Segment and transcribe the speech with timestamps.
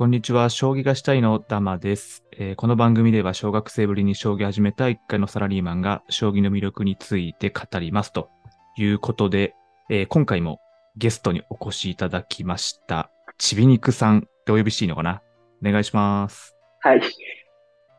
[0.00, 0.48] こんにちは。
[0.48, 8.30] 将棋がしたいのダマです、えーこの番組では小学生ぶりに将棋を始めた一回のサラリーマンが将棋の魅力について語りますと
[8.78, 9.54] いうことで、
[9.90, 10.58] えー今回も
[10.96, 13.10] ゲストにお越しいただきました。
[13.36, 15.20] ちびにくさんってお呼びしていいのかな？
[15.62, 16.56] お願いします。
[16.80, 17.02] はい。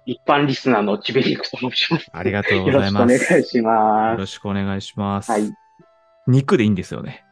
[0.07, 2.09] 一般リスナーのちびりくと申します。
[2.13, 3.38] ありがとうよございろしくお願ます。
[3.38, 5.27] いしまよろしくお願いします。
[5.27, 5.31] す。
[5.33, 5.52] はい。
[6.25, 7.23] 肉でいいんですよね。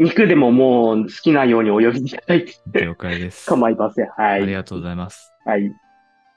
[0.00, 3.46] 肉でももう好きなようにお呼びいただいて了解です。
[3.46, 4.06] 構いません。
[4.06, 4.46] はあい。
[4.46, 5.32] りがとうございます。
[5.44, 5.70] はい。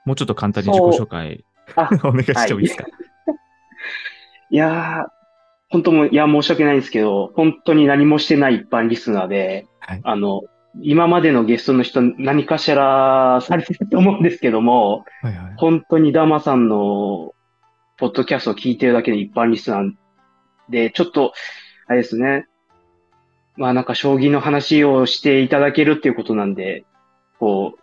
[0.05, 2.85] もうちょっと簡単に自己紹介あ、 お願いしてもいいですか、
[4.49, 5.05] いやー、
[5.69, 10.41] 本当もう、いや、申し訳ないんですけど、本当に何もしてない一般リスナーで、はいあの、
[10.81, 15.53] 今までのゲストの人何かしらされてると思うんですけども、はいはい。
[15.55, 17.33] 本当にダマさんの
[17.97, 19.91] ポッドキャストを聞いてるだけで一般リスナー
[20.69, 21.33] で、ちょっと、
[21.87, 22.45] あれですね。
[23.55, 26.85] まあなんか将棋の話をしていただけるっていうことなんで、
[27.39, 27.79] こう、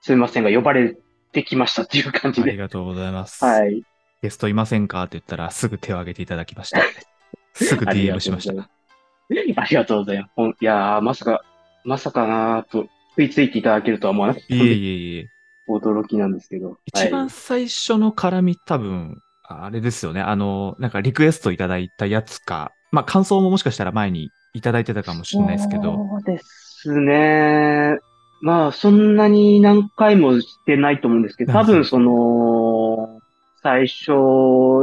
[0.00, 0.96] すみませんが呼ばれ
[1.32, 2.50] てきましたっていう感じで。
[2.50, 3.44] ありがとうございます。
[3.44, 3.82] はい。
[4.22, 6.80] ゲストいませんかって言ったらすぐ手を挙げていただきました。
[7.52, 8.62] すぐ DM としました。
[8.62, 10.56] ありがとうございます。
[10.60, 11.44] いやー、まさか、
[11.84, 15.28] まさかなーと、食いついていただけるとは思わなかったいえいえいえ。
[15.68, 16.78] 驚きなんですけど。
[16.86, 20.20] 一番はい、最初の絡み多分、あれですよね。
[20.20, 27.98] あの、なんかリクエストいただいたやつか、まあ感想ももしかしたら前にいただいてたかもしれないですけど、そうですね。
[28.40, 33.20] まあ、そんなに何回もしてないと思うんですけど、多分その、
[33.62, 34.12] 最初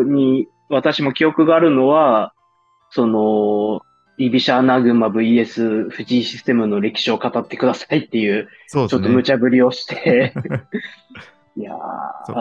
[0.05, 2.33] に私も記憶があるのは、
[2.89, 3.81] その、
[4.17, 9.01] イビシャーナグマ VS 藤井システムの歴史を語ってくださいっていう、そうですね。
[9.01, 10.33] ちょっと無茶ぶりをして、
[11.57, 11.73] いや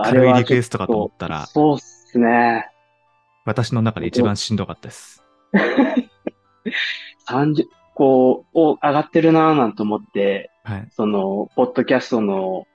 [0.05, 2.67] 軽いリクエストかと思ったらそうっすね。
[3.45, 5.25] 私の中で一番しんどかったです。
[7.29, 10.89] 30、こう、お、上がってるなーなんて思って、はい。
[10.93, 12.67] その、ポッドキャストの、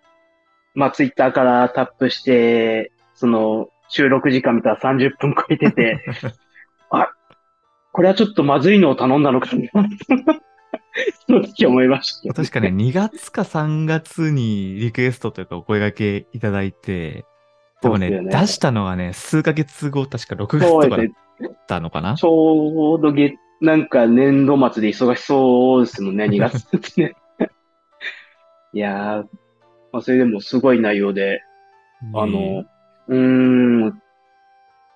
[0.73, 6.03] まあ、ツイッターからタップして、その、収録時間見たら30分超えてて、
[6.89, 7.09] あ、
[7.91, 9.87] これはちょっとまずいのを頼んだのかな、
[11.27, 12.33] その時思いました。
[12.33, 17.25] 確かね、2月か3月にリクエストというかお声掛けいただいて、
[17.81, 21.07] ですよね出したのはね、数ヶ月後、確か6月とかだっ。
[21.67, 27.15] たのかなちょうどげ、なんか年度末で忙しそうですもんね、 2月ってね。
[28.73, 29.23] いやー、
[29.91, 31.41] まあ、それでもすごい内容で、
[32.13, 32.65] あの、
[33.07, 34.01] うーん、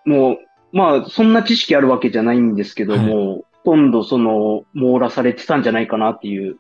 [0.06, 0.38] もう、
[0.72, 6.58] まあ、そんな知識あるわけじゃないんですけども、ほとんどその、網羅されてたんじゃないかなっていう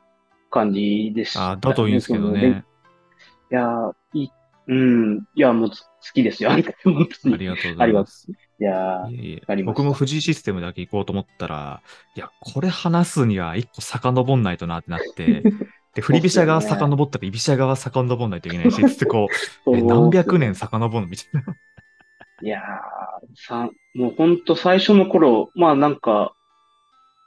[0.50, 2.64] 感じでした、あだといいんですけどね。
[3.52, 4.30] いやー、いい、
[4.68, 5.76] うん、いや、もう好
[6.14, 6.52] きですよ。
[6.54, 7.84] ありがとうございま。
[7.84, 8.49] ありますいやー、いえ
[9.12, 11.81] いえかりました僕も富士システムだけ行こうと思ったら、
[12.16, 15.44] いや、これ話すには一個遡んないとなってなって、
[15.96, 19.28] で、振り飛車側遡ったら居飛車側遡んないといけないし、つってこ
[19.66, 21.56] う、 何百年遡るみたいな。
[22.42, 22.62] いやー、
[23.36, 26.34] さ、もうほんと最初の頃、まあなんか、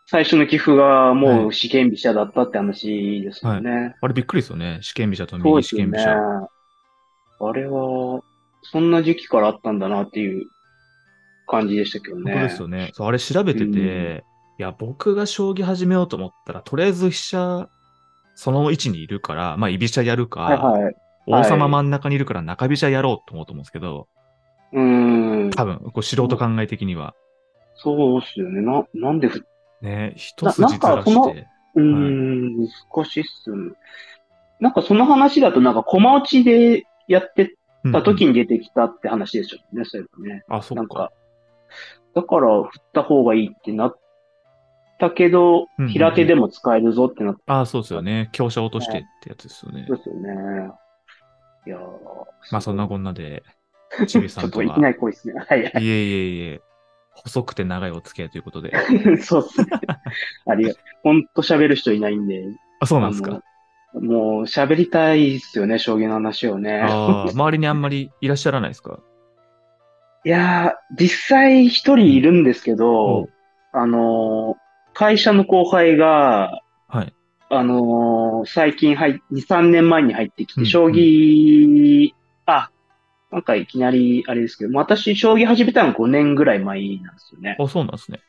[0.06, 3.94] 最初の寄付がもはう試験飛車だったって話ですよね。
[4.00, 4.78] あれびっくりですよね。
[4.82, 5.62] 試験飛車と右。
[5.62, 6.48] 試験飛車。
[7.40, 8.22] あれは、
[8.62, 10.46] そんな時期からあったんだなっていう
[11.46, 12.32] 感じでしたけどね。
[12.32, 12.90] 本当ですよね。
[12.94, 14.22] そう、あれ調べてて、うん
[14.58, 17.68] いや、僕が将棋始めようと思ったら、とりあえず飛車、
[18.34, 20.94] その位置にいるから、まあ、居飛車やるか、はいはい。
[21.26, 24.08] 王様真ん中にいるから中飛車やろうと思うと思うんですけど、
[24.72, 25.50] うーん。
[25.50, 27.14] 多分、こう素人考え的には、
[27.74, 28.60] そうっすよね。
[28.60, 29.44] な、なんでふ、
[29.80, 33.72] ね、一筋ずらなんかそのして、うーん、難しいっすよね。
[34.60, 40.44] なんかその話だとなんか駒落ちでやってうんた時に出てきたって話でしょうね、そういえばね。
[40.48, 41.12] あ、そっかなんか。、
[42.14, 43.98] だから振った方がいいってなっ
[44.98, 48.28] たけどうんうんうん、平手でも使えるぞってなったあ、そうですよね。
[48.32, 49.86] 強者落としてってやつですよね。
[49.88, 50.72] ですよね。
[51.66, 51.80] いやー
[52.50, 53.42] まあ、そんなこんなで、
[54.06, 55.34] ちびちさんとは、ょっといきなり濃いですね。
[55.34, 56.60] はいはいえいえいえ、
[57.14, 58.72] 細くて長いお付き合いということで。
[59.14, 59.16] い。
[59.22, 59.66] そうっすね。
[60.46, 62.44] ありがほんと喋る人いないんで。
[62.80, 63.30] あ、そうなんですか。
[63.32, 63.42] あの
[64.00, 66.80] もう喋りたいっすよね、将棋の話をね。
[66.80, 69.00] ああ、周りにあんまりいらっしゃらないですか？
[70.24, 73.28] いやー、実際一人いるんですけおど、
[73.72, 74.56] あのー、
[74.94, 77.12] 会社の後輩が、はい。
[77.50, 82.10] あのー最近入っ、2、3年前に入ってきて、うん将棋、
[82.46, 82.70] あ、
[83.30, 87.56] なんかいきなりあれですけど、私、将棋始めたの5年ぐらい前なんですよね。
[87.58, 88.20] あ、そうなんですね。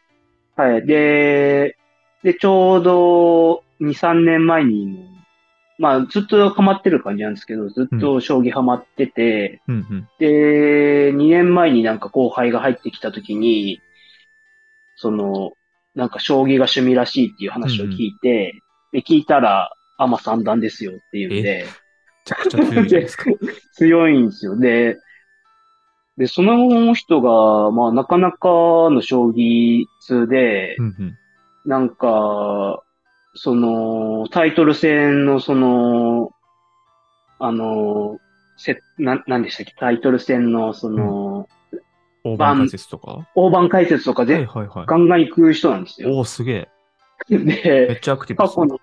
[0.56, 0.86] はい。
[0.86, 1.78] で、
[2.24, 5.13] で、ちょうど2、3年前に、
[5.80, 10.10] まあ、ずっとハマってる感じなんですけど、ずっと将棋ハマってて、うんうん。
[10.20, 13.82] で、2年前になんか後輩が入ってきた時に、
[14.96, 15.54] その、
[15.96, 18.62] なんか将棋が趣味らしいっていう話を聞いて、
[18.92, 21.66] で、聞いたら、アマ三段ですよっていうんで、
[22.26, 23.26] ちゃくちゃ強いですか。
[23.74, 24.58] 強いんですよ。
[24.58, 24.98] で、
[26.18, 31.18] で、その人が、まあ、なかなかの将棋通で、うんうん。
[31.66, 32.84] なんか、
[33.36, 36.32] その、タイトル戦の、その、
[37.40, 38.20] あの、
[38.58, 39.74] せ、な、なんでしたっけ？
[39.78, 41.48] タイトル戦の、その、
[42.24, 43.28] 大盤解説とか？
[43.36, 44.86] 大盤解説とかはいで、はいはい。
[44.86, 46.12] ガンガン行く人なんですよ。
[46.12, 46.70] おおすげえ。
[47.30, 48.80] めでっ、ちゃアクティブ過去に、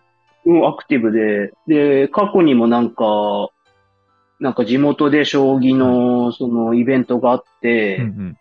[0.46, 3.50] うん、アクティブで、で、過去にもなんか、
[4.40, 8.36] なんか地元で将棋の、その、イベントがあって、うん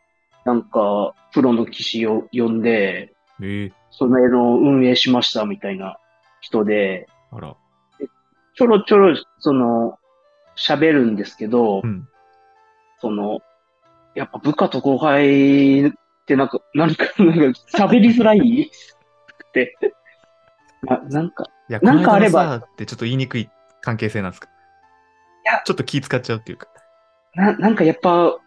[0.46, 3.46] なんか、プロの棋士を呼んで、うん。
[3.46, 5.98] ええその絵の運営しましたみたいな
[6.40, 7.54] 人で、あら。
[8.56, 10.00] ちょろちょろ、その、
[10.58, 12.08] 喋るんですけど、うん。
[13.02, 13.42] その、
[14.16, 15.92] やっぱ部下と後輩っ
[16.26, 18.72] てなんか、なんか、なんか喋りづらい？
[18.72, 19.76] って。
[20.84, 23.50] ななんか、なんかあればってちょっと言いにくい
[23.82, 24.48] 関係性なんですか？
[24.48, 24.52] い
[25.46, 26.68] やちょっと気使っちゃうっていうか。
[27.36, 28.38] な、なんかやっぱ、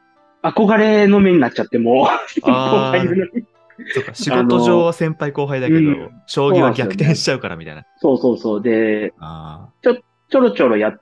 [0.43, 3.07] 憧れの目になっちゃってもう、後輩
[3.95, 7.85] そうか、仕事上は先輩後輩だけど、うん将棋は逆転しちゃうからみたいな。
[7.97, 8.63] そうそうそう。
[8.63, 10.99] で、あちょろちょろや、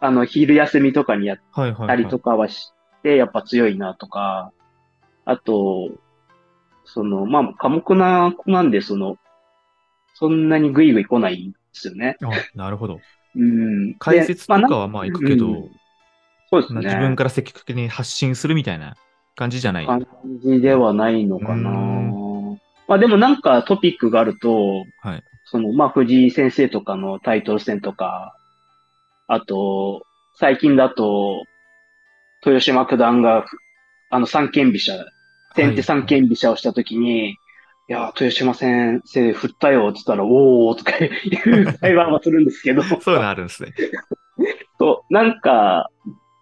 [0.00, 1.60] あの、昼休みとかにやっあ。
[1.60, 1.88] はいはい、はい。
[1.88, 2.72] たりとかはし
[3.02, 4.52] て、やっぱ強いなとか、
[5.24, 5.90] あと、
[6.84, 9.16] その、まあ、寡黙な子なんで、その、
[10.14, 12.16] そんなにグイグイ来ないんですよね。
[12.22, 13.00] あ、なるほど。
[13.36, 13.94] うん。
[13.94, 15.70] 解説とでかはまあ行くけど、うん
[16.50, 16.80] そうですね。
[16.80, 18.96] 自分から積極的に発信するみたいな
[19.36, 19.86] 感じじゃない？
[19.86, 20.06] 感
[20.42, 22.58] じではないのかなう。
[22.88, 25.24] まあでもなんかトピックがあると、はい。
[25.44, 28.34] その、まあ藤井先生とかのタイトル戦とか、
[29.26, 30.02] あと、
[30.34, 31.44] 最近だと、
[32.44, 33.44] 豊島九段が、
[34.10, 34.92] あの三間飛車、
[35.54, 37.36] 先手三間飛車をしたときに、い
[37.88, 43.72] や、豊島先生振ったよって言ったら、おーとかいう会話はするんですけど、 そういうのあるんですね。
[44.78, 45.90] そう、なんか、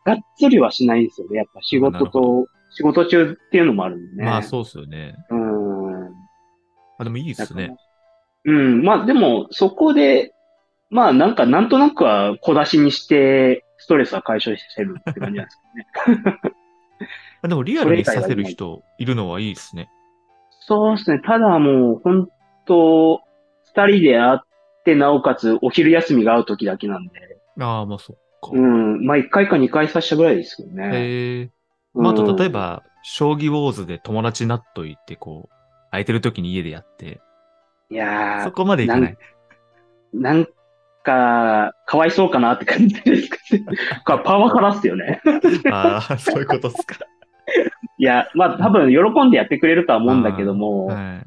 [0.04, 1.38] がっつりはしないんですよね。
[1.38, 4.30] やっぱ仕事と、仕事中っていうのもあるんでね。
[4.30, 5.14] まあそうですよね。
[5.30, 5.34] う。
[5.34, 6.08] うん。
[6.98, 7.76] あ、でもいいですね。
[8.44, 8.82] うん。
[8.82, 10.32] まあでも、そこで、
[10.90, 15.60] まあなんか、なんとなくは小出しにして、ストレスは解消してるって感じなんです
[16.04, 16.40] けどね。
[17.42, 19.88] あでもリアルにさせる人いるのはいいですね。
[20.50, 21.20] そうですね。
[21.24, 22.28] ただもう、本
[22.66, 23.20] 当
[23.64, 24.38] 二人で会っ
[24.84, 27.38] て、なおかつお昼休みが会う時だけなんで。
[27.60, 28.50] ああ、まあそっか。
[28.52, 29.04] うん。
[29.06, 30.90] まあ一回か二回させたぐらいですけどね。
[30.92, 31.50] へえ。
[32.02, 32.48] まあ、あと、うん例え。
[32.48, 35.54] ば、将棋ウォーズで友達になっといて、こう、
[35.90, 37.20] 空いてる時に家でやって、
[37.90, 39.16] いやそこまでいかない。
[40.14, 40.46] ー、なん
[41.02, 43.64] か、かわいそうかなって感じですかね。
[44.04, 45.22] パワハラっすよね。
[45.70, 46.96] ああ、そういうことっすか。
[47.98, 51.26] いや、まあ多分喜んでやってくれるとは思うんだけども、はい。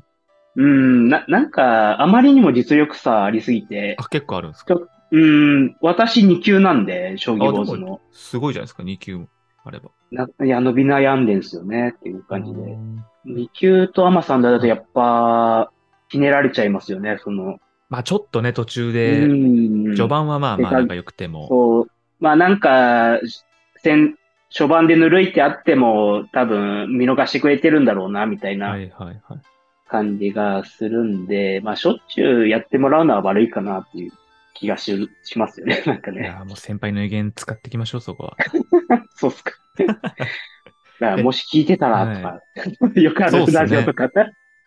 [0.58, 4.76] うん、な、なんか、あまりにも実力差ありすぎて、あ、結構あるんですか？
[5.12, 8.00] うん、私2級なんで、将棋ウォーズの。
[8.12, 9.28] すごいじゃないですか、2級も
[9.66, 9.90] あれば。
[10.12, 12.60] な、いや、伸び悩んでんすよね、っていう感じで。
[12.60, 15.72] うん2級とアマさんだとやっぱ、
[16.10, 17.60] ひねられちゃいますよね、その。
[17.90, 19.96] まあ、ちょっとね、途中うで、ん。
[19.96, 21.88] 序盤はまあまあ仲良くても、そう。
[22.19, 23.19] まあなんか、
[23.84, 24.16] 先、
[24.50, 29.42] 初盤でぬるいってあっても、多分見逃してくれてるんだろうな、みたいはないはいはい。
[29.88, 34.12] 感じがするんで、まあしょっちゅうやってもらうのは悪いかなっていう
[34.53, 36.22] 気がししますよね、なんかね。
[36.22, 38.38] いや、もう先輩の意見使っていきましょう、そこは。
[39.15, 39.53] そうっすか。
[41.00, 42.42] だからもし聞いてたらとか、
[43.00, 44.10] よくあるラジオとか、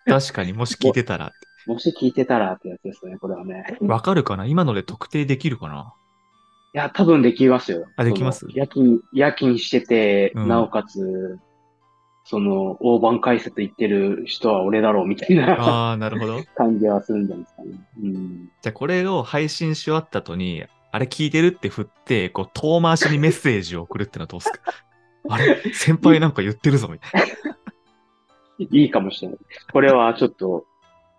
[0.06, 1.32] 確かに、もし聞いてたら、
[1.66, 3.78] もし聞いてたらってやつですね、これはね。
[3.80, 4.44] いわかるかな？
[4.46, 5.94] 今ので特定できるかな？
[6.72, 7.86] や、多分できますよ。
[7.96, 8.46] あできます？
[8.52, 11.38] 夜勤、夜勤してて、うんなおかつ、
[12.24, 16.42] その、大盤解説言ってる人は俺だろうみたいなああ、なるほど。
[16.56, 17.70] 感じはするんじゃないですかね。
[18.02, 18.50] うん。
[18.62, 24.60] じゃあこれを配信し終わった後に、あれ聞いてるって振って、こう遠回しにメッセージを送るってのはどうですか？
[25.28, 27.22] あれ先輩なんか言ってるぞみたい
[28.58, 29.38] いいかもしれない。
[29.72, 30.64] これはちょっと、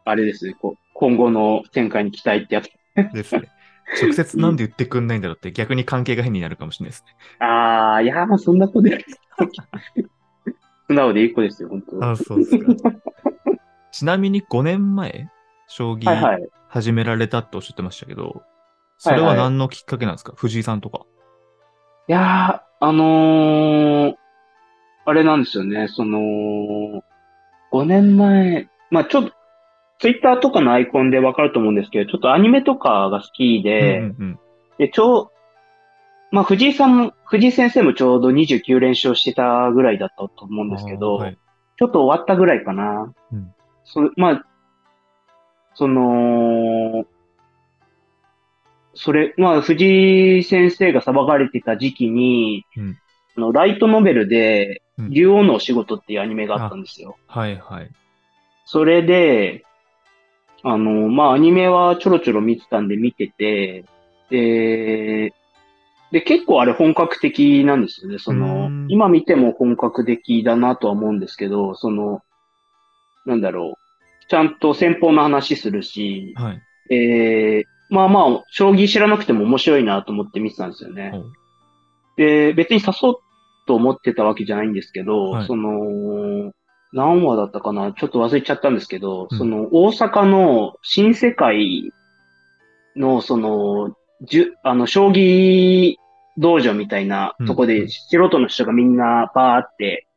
[0.05, 2.69] あれですね、こう今後の展開に期待ってやつ。
[2.95, 3.03] な。
[3.03, 3.50] ですね。
[4.01, 7.15] 直接なんで言ってくんないんだろうって逆に関係が変になるかもしれないですね。
[7.39, 9.05] あー、いや、もうそんなことで。
[10.88, 12.74] 素直でいい子ですよ、本当ああ、そうですか。
[13.91, 15.29] ちなみに5年前、
[15.67, 16.47] 将棋はいはい。
[16.67, 18.43] 始められたっておっしゃってましたけど、
[18.97, 21.05] それは何のきっかけなんですか、藤井さんとか。
[22.07, 24.15] いやー、あのー、
[25.05, 27.03] あれなんですよね、その、
[27.71, 29.31] 5年前、まあちょっと、
[30.00, 34.39] ツイッターとかのアイコンでわかると思うんですけど、ちょっとアニメとかが好きで、うんうんうん、
[34.77, 35.31] で、ちょう、
[36.31, 41.38] まあ藤井さんも、藤井先生もちょうど29連勝してたぐらいだったと思うんですけど、はい。
[41.77, 43.13] ちょっと終わったぐらいかな。
[43.31, 43.53] うん。
[43.83, 44.45] そまあ、
[45.74, 47.05] その、
[48.96, 52.98] それ、まあ、藤井先生が裁かれてた時期に、うん
[53.38, 57.18] あの、ライトノベルで、うん竜王のお仕事っていうアニメがあったんですよ。
[57.28, 57.92] はいはい。
[58.66, 59.66] それで、
[60.64, 63.84] あの、まあ、アニメはちょろちょろ見てたんで見てて、
[64.30, 65.34] で、
[66.12, 68.20] で、結構あれ本格的なんですよね。
[68.20, 72.22] そのうん、今見ても本格的だなとは思うんですけど、その、
[73.25, 74.30] なんだろう。
[74.30, 76.62] ちゃんと戦法の話するし、はい。
[76.90, 81.12] えー、まあまあ、将棋知らなくても面白いなと思って見てたんですよね。
[81.13, 81.32] おう。
[82.18, 83.20] で、別に誘おう
[83.68, 85.48] と思ってたわけじゃないんですけど、はい。
[85.48, 86.51] その、
[86.94, 87.92] 何話だったかな？
[87.92, 89.38] ちょっと忘れちゃったんですけど、うん。
[89.38, 91.92] その、大阪の新世界
[92.96, 95.96] の、その、じゅ、あの、将棋
[96.38, 97.89] 道場みたいなとこで、うん。
[97.89, 100.08] 素人の人がみんなバーって、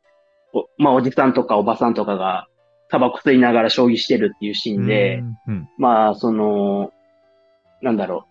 [0.53, 2.47] おまあ、おじさんとかおばさんとかが、
[2.89, 5.69] タバコ吸いながら将棋してるっていうシーンで、うん、うん。
[5.77, 6.91] まあ、その、
[7.81, 8.25] なんだろ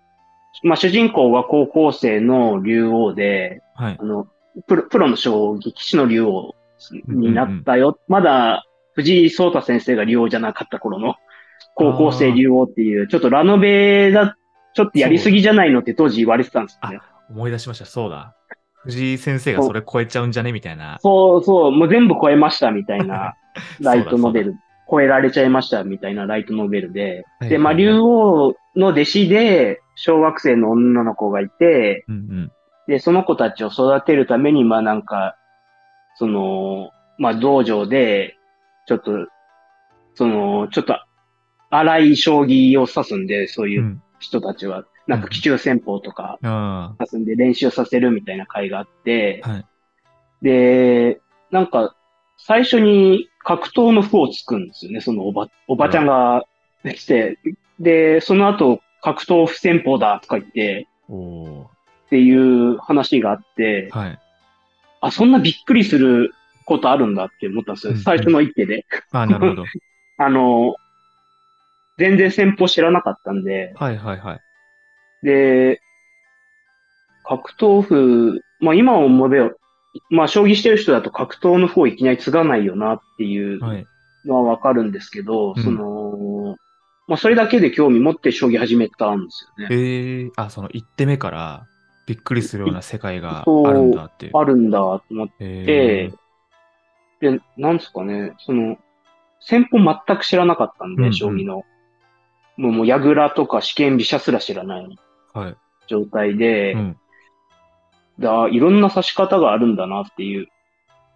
[0.64, 0.66] う。
[0.68, 4.04] まあ、主人公は高校生の竜王で、はいあ。
[4.04, 4.26] の、
[4.66, 6.54] プロ、プロの将棋、棋士の竜王
[7.06, 7.98] になったよ。
[8.08, 8.64] まだ、
[8.94, 11.14] 藤井聡太先生が竜王じゃなかった頃の、
[11.74, 14.36] 高校生竜王っていう、ちょっとラノベだ、
[14.74, 16.98] ちょっとやりすぎじゃないのって当時言われてたんですよね。
[17.30, 17.84] 思い出しました。
[17.84, 18.34] そうだ。
[18.82, 20.52] 藤井先生がそれ超えちゃうんじゃね？
[20.52, 20.98] みたいな。
[21.00, 23.34] そうそう、もう全部超えましたみたいな、
[23.80, 24.56] ライトノベル。
[24.88, 32.52] ル、超えられちゃいましたみたいなライトノベルで、はいで、まあ、竜王の弟子で、小学生の女の子がいて、うんうん。
[32.86, 35.36] で、その子たちを育てるために、まあなんか、
[36.16, 38.36] その、まあ道場で、
[38.86, 39.10] ちょっと、
[40.14, 40.96] その、ちょっと、
[41.70, 49.48] 荒い将棋を指すんで、そういううん人たちは、なんか奇襲戦法とかあ指すんで練習させるみたいな会があって、あ。
[49.48, 49.66] はい。
[50.42, 51.94] で、なんか、
[52.38, 56.44] 最初に格闘の符をつくんですよね、そのおば、おばちゃんが
[56.84, 57.38] 来て、
[57.80, 60.86] で、その後、格闘不戦法だとか言って、
[62.06, 63.98] っていう話があって、ー。
[63.98, 64.18] はい。
[65.00, 67.92] あ、そんなびっくりすることあるんだって思ったんですよ。
[67.92, 68.86] うん最初の一手で。
[69.12, 69.64] あなるほど。
[70.18, 70.76] あの、
[71.98, 74.40] 全然戦法知らなかったんで、はいはいはい。
[75.22, 75.80] で、
[77.24, 79.50] 格闘譜、まあ今思えば、
[80.10, 83.86] まあ将棋してる人だと格闘の方いきなり継がないよなっていうはい。
[84.24, 86.56] のはわかるんですけど、うんその、
[87.06, 89.74] まあそれだけで興味持って将棋始めたんですよね。
[89.74, 91.66] ええあ、その一手目から
[92.06, 94.32] びっくりするような世界があるんだっていう。
[94.36, 96.12] あるんだと思って、え
[97.20, 98.76] で、なんですかね、その、
[99.40, 101.64] 戦法全く知らなかったんで、うんうん将棋の。
[102.56, 105.56] もう、もう、矢倉とか試験飛車すら知らないーはい。
[105.86, 106.96] 状態で、うん。
[108.18, 110.48] だいろんな指し方があるんだなっていう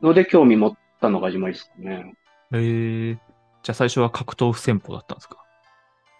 [0.03, 2.15] ので興味持ったのが始まりですかね。
[2.55, 3.19] ええ
[3.63, 5.37] じゃあ最初は格闘不戦法だったんですか？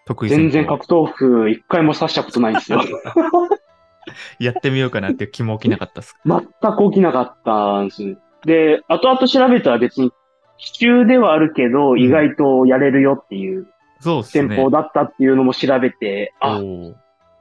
[0.05, 2.81] 得意全然格闘服一回も指したことないんですよ。
[4.39, 6.17] やってみようかなっていう気も起きなかったです。
[6.25, 8.17] 全く起きなかったんです。
[8.45, 10.11] で、後々調べたら別に、
[10.57, 13.67] 奇襲ではあるけど、ん意外とやれるよっていう
[14.01, 14.55] そうですね。
[14.55, 16.93] 戦法だったっていうのも調べて、あ、おー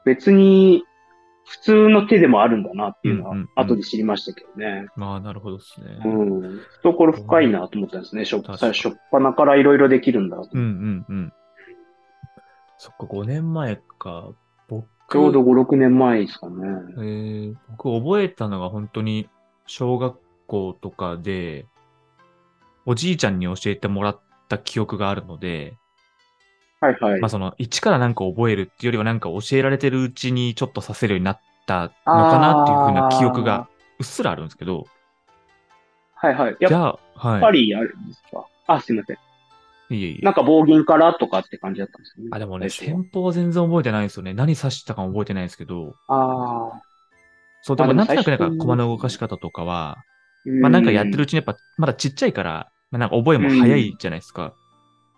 [0.04, 0.84] 別に
[1.44, 4.86] 普通の手でもあるんだなっていうのはうんうんうん後で知りましたけどね。
[4.96, 6.00] まあ、なるほどですね。
[6.04, 6.60] うん。
[6.82, 8.24] 懐深いなと思ったんですね。
[8.24, 10.48] しょ初、初っ端からいろいろできるんだと。
[10.52, 11.32] うんうんうん。
[12.78, 14.30] そっか、5年前か。
[14.68, 16.54] 僕、ちょうど5、6年前ですかね。
[16.98, 19.28] えー僕覚えたのが本当に
[19.66, 21.66] 小学校とかで、
[22.86, 25.76] おじいちゃんに教えてもらった記憶があるので、
[26.82, 27.20] はいはい。
[27.20, 33.68] まあその、一からなんか覚えるっていうよりはなんか教えられてるうちにちょっとさせるようになったのかなっていうふうな記憶が
[34.00, 34.86] うっすらあるんですけど、
[36.16, 36.56] はいはい。
[36.60, 37.40] やっじゃあ、はい。
[37.40, 38.44] ぱりあるんですか？
[38.66, 39.16] あ、すいません。
[39.16, 42.30] いえいえなんか棒銀からとかって感じだったんですよね。
[42.32, 44.34] あ、でもね、最初は戦法は全然覚えてないんですよね。
[44.34, 46.82] 何指したかも覚えてないんですけど、ああ。
[47.62, 49.98] そう、でもなんとなくなんか駒の動かし方とかは、
[50.44, 54.52] ままあなんかやってるうちにやっぱ、まだちっちゃいから、まあなんか覚えも早いじゃないですか。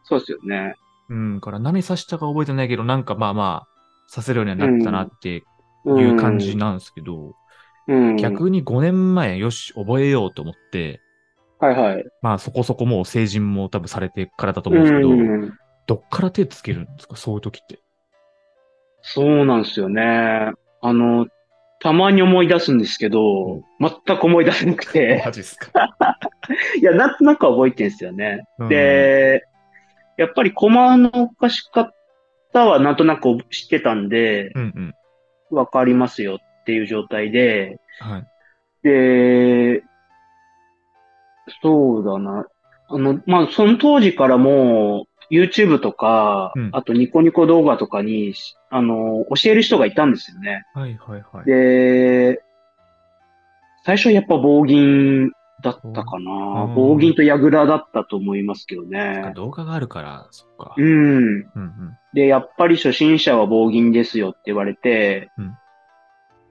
[0.04, 0.74] そうですよね。
[1.08, 3.68] うん、から何指したか覚えてないけど、なんかまあまあ、
[4.06, 5.42] させるようにはなったなってい
[5.84, 7.34] うんう感じなんですけど、
[7.86, 8.16] うん。
[8.16, 11.00] 逆に5年前、よし、覚えようと思って、
[11.58, 12.04] はいはい。
[12.22, 17.78] まあそこそこもう成人も多分されてからだと思うんですけど、うんどっから手つけるんですかそういう時って？
[19.02, 20.52] そうなんですよね。
[20.80, 21.26] あの、
[21.78, 25.70] たまに思い出すんですけど、全く思い出せなくて、ジっすか。
[26.80, 28.44] いや、なんとなくは覚えてるんですよね。
[28.58, 29.44] うん、で、
[30.16, 34.94] やっぱり駒の動かし方はなんとなく知ってたんで、うん
[35.50, 35.56] うん。
[35.56, 38.26] わかりますよっていう状態で、はい。
[38.82, 39.82] で、
[41.62, 42.46] そうだな。
[42.88, 48.34] あの、まあ、その当時からも、YouTube とか、うんあとニコニコ動画とかに、
[48.70, 50.64] あの、教える人がいたんですよね。
[50.74, 51.46] はいはいはい。
[51.46, 52.42] で、
[53.84, 55.32] 最初やっぱ棒銀
[55.64, 56.64] だったかな。
[56.64, 59.32] うん棒銀と矢倉だったと思いますけどね。
[59.34, 60.74] 動画があるから、そっか。
[60.76, 60.86] うん。
[60.86, 61.96] うんうん。
[62.12, 65.56] で、やっぱり初心者は棒銀ですよって言われて、うん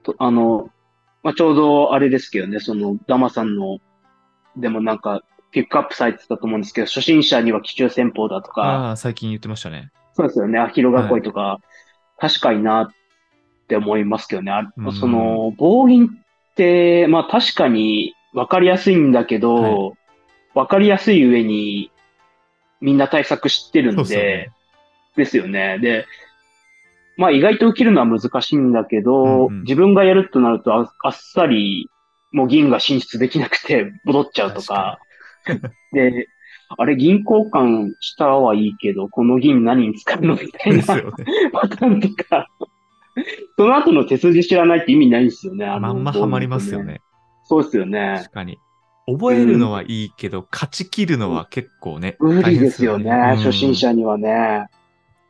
[0.04, 0.68] とあの、
[1.22, 3.78] まあ、ちょうどあれですけどね、その、ダマさんの、
[4.56, 9.90] でもなんか、ピックアップされてたと思うんですけど、初心者には奇襲戦法だとか、ああ、最近言ってましたね。
[10.12, 11.60] そうですよね、アヒル囲いとか、
[12.18, 12.88] 確かになっ
[13.66, 14.52] て思いますけどね。
[14.52, 16.10] あうんその、棒銀っ
[16.54, 19.96] て、まあ確かに分かりやすいんだけど、
[20.54, 21.90] 分かりやすい上に、
[22.80, 24.52] みんな対策知ってるんでね、
[25.16, 25.78] ですよね。
[25.78, 26.06] で、
[27.16, 31.88] まあ意外と受けるのは難しいんだけど、うんうん自分がやるとなるとああっさり、
[32.32, 34.98] もう銀が進出できなくて 戻っちゃうとか、
[35.92, 36.28] で、
[36.76, 40.82] あれ銀交換したはいいけど、この銀何に使うのみたいな。
[41.52, 42.48] パターンとか、
[43.56, 45.66] その後の手筋知らないって意味ないんですよね。
[45.66, 46.82] あのまんまハマりますよ。
[46.82, 47.00] ね。
[47.44, 48.32] そうですよね確。
[48.32, 48.58] かに。
[49.06, 52.16] 覚えるのはいいけど、勝ち切るのは結構ね。
[52.20, 53.10] 無理ですよね。
[53.10, 54.66] うん初心者にはね。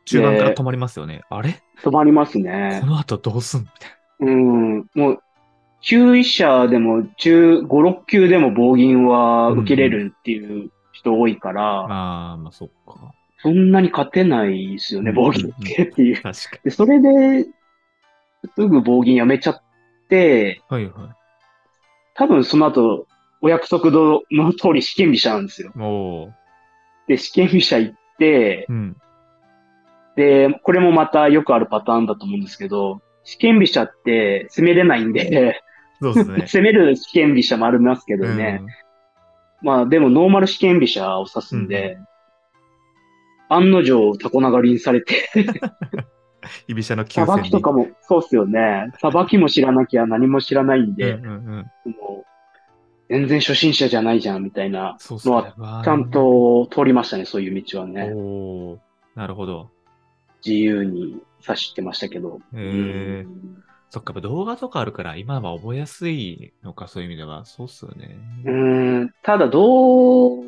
[0.05, 1.23] 中盤から止まりますよね。
[1.29, 1.61] あれ？
[1.83, 2.87] 止まりますねこ。
[2.87, 4.77] の後どうすんみたいうん。
[4.93, 5.19] もう、
[5.83, 11.87] 9位者でも、中5、6級でも棒銀は受けれるっていう人多いから、な。
[11.87, 13.13] まあ、まあ、そっか。
[13.39, 16.21] そんなに勝てないですよね、うん棒銀ってっていう。
[16.21, 17.45] 確かで、それで、
[18.55, 19.61] すぐ棒銀やめちゃっ
[20.07, 20.75] て、に。
[20.75, 21.15] はいは
[22.15, 23.07] 多分その後、
[23.41, 25.71] お約束の通り試験飛車なんですよ。
[25.75, 25.79] い。
[25.79, 26.31] おー。
[27.07, 28.97] で、試験飛車行って、うん。
[30.15, 35.61] で、これもまたよくあるパターンだと思うんですけど、試験飛車って攻めれないんで、
[36.01, 36.47] そうですね。
[36.47, 38.61] 攻める試験飛車もありますけどね。
[39.61, 41.97] まあでもノーマル試験飛車を指すんで、
[43.49, 45.45] 案の定タコ流りにされて、うん。
[46.67, 48.91] 居飛車の さ9戦ばきとかも、そうっすよね。
[48.99, 50.95] さばきも知らなきゃ何も知らないんに。
[50.95, 51.65] で、うんうんうん。
[53.09, 55.83] 全然初心者じゃないじゃん、みたいなのは、。
[55.83, 58.11] ちゃんと通りましたね、そういう道はね。
[58.13, 58.77] おー。
[59.15, 59.69] なるほど。
[60.45, 62.39] 自由に指してましたけど。
[63.89, 67.45] そっか、動画とかあるから今は覚えやすいのか、そういう意味では。
[67.45, 68.17] そうっすよね。
[68.43, 70.41] うーん、ただ動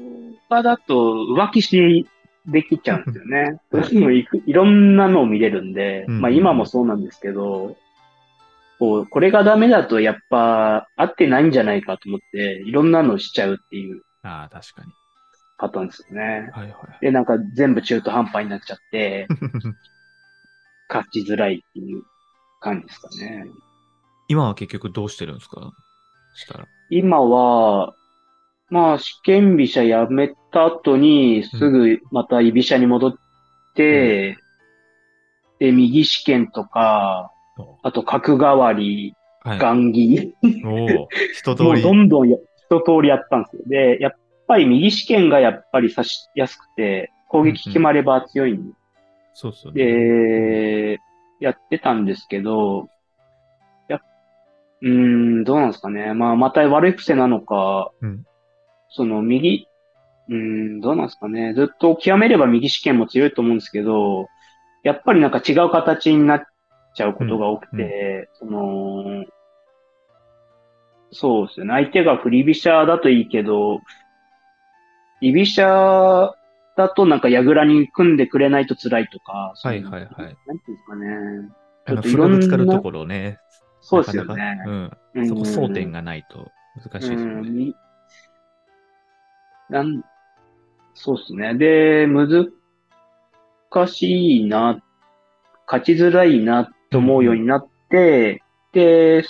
[0.49, 2.07] 画だと浮気し
[2.47, 3.59] できちゃうんですよね。
[3.71, 7.77] そういうのいくいろんなのを見れるんで、うんまあ今もそうなんですけど、
[8.79, 14.91] こう、これがダメだとやっぱ合ってないんじゃないかと思って、いろんなのをしちゃうっていうああ、確かに。
[15.57, 16.49] パターンですよね。
[16.53, 16.71] はいはい。
[17.01, 19.27] で、なんか全部中途半端になっちゃって、
[20.89, 22.03] 勝ちづらいっていう
[22.59, 23.45] 感じですかね。
[24.27, 25.71] 今は結局どうしてるんですか？
[26.35, 26.67] したら。
[26.89, 27.93] 今は、
[28.69, 33.13] まあ、試験飛車やめた後に、すぐまた居飛車に戻っ
[33.75, 34.37] て、
[35.59, 37.31] で、右試験とか、
[37.83, 39.59] あと角換わり、はい。
[39.59, 41.07] 雁木、も
[41.71, 41.81] うり。
[41.81, 42.37] どんどんや
[42.69, 43.61] 一通りやったんですよ。
[43.67, 44.11] で、やっ
[44.47, 48.73] ぱり右試験がやっぱり指しやすくて、攻撃決まれば強いん
[49.33, 49.83] そうっすよね。
[49.83, 50.99] で、
[51.39, 52.89] やってたんですけど、
[53.87, 54.01] や、
[54.81, 56.13] うーん、どうなんですかね。
[56.13, 58.25] まあ、また悪い癖なのか、うん
[58.89, 59.67] その右、
[60.29, 61.53] うーん、どうなんですかね。
[61.53, 64.27] ずっと極めれば右試験も強いと思うんですけど、
[64.83, 66.43] やっぱりなんか違う形になっ
[66.97, 69.23] ちゃうことが多くて、その、
[71.11, 71.73] そうですよね。
[71.73, 73.79] 相手が振り飛車だといいけど、
[75.21, 76.33] 居飛車
[76.75, 81.49] だとなんか矢倉に組んでくれないと辛いとか、はいはいはいなんていうんですかね。
[81.87, 83.39] ちょっといろんなぶつかるところね。
[83.81, 84.69] そうですよねか。
[84.69, 85.27] ううんん。
[85.27, 87.49] そこ争点ががないと難しいですよね。
[87.49, 87.75] み
[89.69, 90.03] なん、
[90.93, 91.53] そうですね。
[91.55, 92.47] で、難
[93.87, 94.81] しいな、
[95.67, 99.23] 勝ちづらいなと思うようになって、で、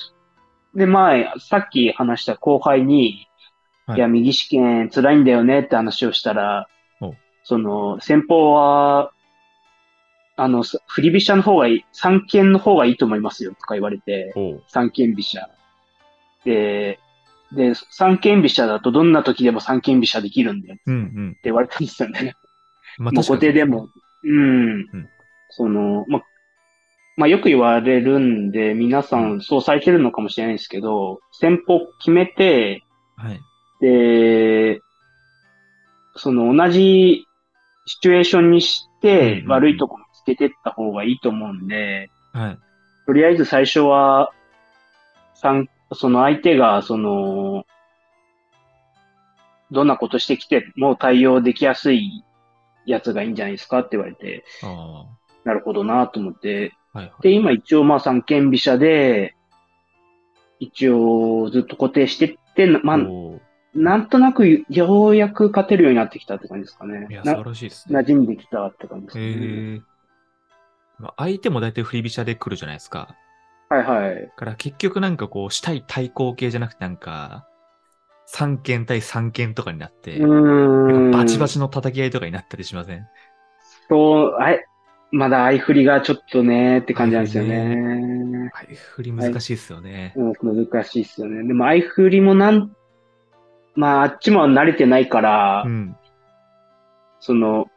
[0.76, 3.28] で、前、さっき話した後輩に、
[3.86, 6.67] はいい、や、右試験辛いんだよねって話をしたら
[7.02, 9.12] お、その、先方は、
[10.36, 14.34] あの、す振り飛車の方がいい、三剣の方がいいと思いますよとか言われて、
[14.67, 15.50] 三剣飛車。
[16.46, 17.00] で、
[17.52, 21.38] で、三剣飛車だとどんな時でも三剣飛車できるんだよってうんうん。
[21.43, 22.36] 言われたんですよね。
[22.98, 23.89] まあもう後手でも。
[24.24, 24.80] うん。
[24.82, 24.88] ん
[25.50, 26.22] その、ま、
[27.18, 32.84] まあ、よく言われるんで、皆さんそうされてるのかもしれないですけど、先方決めて、
[33.16, 33.40] はい。
[33.82, 34.82] で、
[36.16, 37.26] その同じ
[37.88, 42.60] シチュエーションにして悪いとこ見つけてった方がいいと思うんで、はい。
[43.08, 44.32] とりあえず最初は、
[45.34, 47.66] 参その相手が、その、
[49.72, 52.24] どんなことしてきても対応できやすい
[52.86, 55.06] やつがいいんじゃないですかって言われて、あ
[55.44, 56.74] なるほどなと思って。
[56.98, 57.02] あ。
[57.02, 57.22] はいはい。
[57.24, 59.36] で、今一応まあ三権飛車で、
[60.60, 63.00] 一応ずっと固定してって、まあ、
[63.76, 67.14] なんとなくようやく勝てるようになってきたって感じですかねい。
[67.14, 68.00] や、な素晴らしいですね。
[68.00, 69.82] 馴染んできたって感じですね。
[70.98, 73.16] まあ、相手も大体振り飛車で来るじゃないですか。
[73.70, 74.16] はいはい。
[74.16, 77.48] だから結局なんかこう、したい対抗系じゃなくてなんか、
[78.26, 80.20] 三剣対三剣とかになって。
[80.20, 83.06] バチバチの叩き合いとかになったりしません？
[83.90, 84.66] そう、あれ、
[85.12, 88.52] まだ相振りがちょっとねって感じなんですよね。
[88.54, 90.13] はい、振り難しいですよね。
[90.15, 90.34] うん、
[90.67, 91.48] 難しいですよね。
[91.48, 92.76] でも相振りもなん、
[93.76, 95.96] まああっちも慣れてないから、うん。
[97.20, 97.67] その、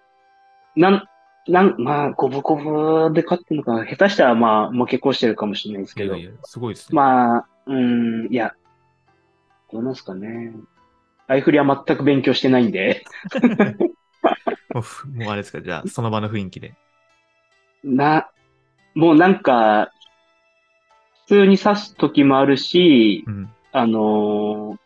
[0.77, 1.05] なん、
[1.49, 3.87] なん、まあ、五分五分で勝ってるのかな。
[3.87, 6.33] 下手したらまあ負け越してるかもしれないですけどいやい。
[6.33, 6.97] や、すごいですね。
[6.97, 8.55] まあ、うん、いや、
[9.73, 10.53] どうなんですかね。
[11.29, 13.05] 相振りは全く勉強してないんで、
[14.75, 16.75] もうふ、もうあれですか、じゃあ、その場の雰囲気で。
[17.85, 18.31] な、
[18.95, 19.91] もうなんか、
[21.27, 23.51] 普通に刺す時もあるし、うん。
[23.73, 24.81] あのー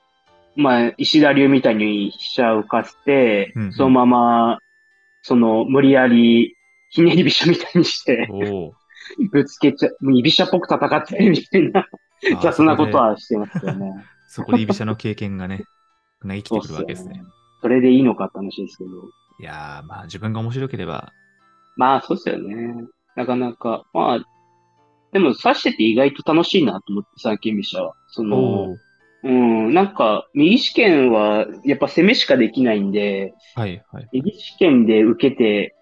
[0.57, 4.59] まあ、石田流みたいに飛車を浮かせて、うんうんそのまま、
[5.23, 6.57] その、無理やり、
[6.91, 8.29] ひねり飛車みたいにして。
[9.31, 11.87] ぶつけちゃ、もう居飛車っぽく戦ってるみたいな、
[12.43, 12.97] 雑なこと。
[12.99, 14.05] はしてますよね。
[14.29, 15.65] そこで居飛車の経験がね、
[16.23, 17.23] 生きてくるわけですね。
[17.61, 18.91] それでいいのかって話ですけど。
[19.41, 21.13] いやー、まあ自分が面白ければ、
[21.77, 22.85] まあ、そうですよね。
[23.17, 24.25] なかなか、まあ、
[25.13, 27.95] でも指してて意外と楽しいなと思って、三権飛車は。
[28.09, 28.77] そおの、お。
[29.25, 34.09] うん、なんか、右試験は、やっぱ攻めしかできないんで、はいはい。
[34.13, 35.75] 右試験で受けて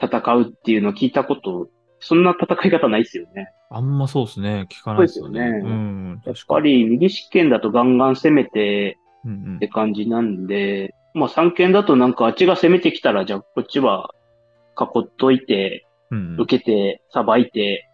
[0.00, 3.48] 戦うっていうのを聞いたこと、そんな戦い方ないですよね。
[3.70, 4.66] あんまそうですね。
[4.70, 5.40] 聞かないですよね。
[5.40, 6.22] そうですよねうん。
[6.24, 6.60] やっ確かに。
[6.60, 14.10] ぱり右試験だとガンガン攻めてうんうんって感じなんで、まあ三権だとなんかあっちが攻めてきたら、じゃあこっちは
[14.78, 16.40] 囲っといて、うんうん。
[16.40, 17.88] 受けて、さばいて、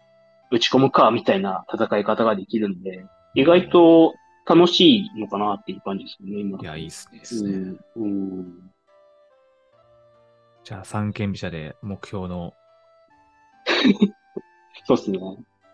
[0.51, 6.59] 打ち込むか、みたいな戦い方ができるんで、意外と楽しいのかなっていう感じですよね、今。
[6.59, 7.21] いや、いいっすね。
[7.95, 8.03] うん。
[8.03, 8.71] うん。
[10.63, 12.53] じゃあ、三権飛車で目標の、
[14.85, 15.19] そうですね。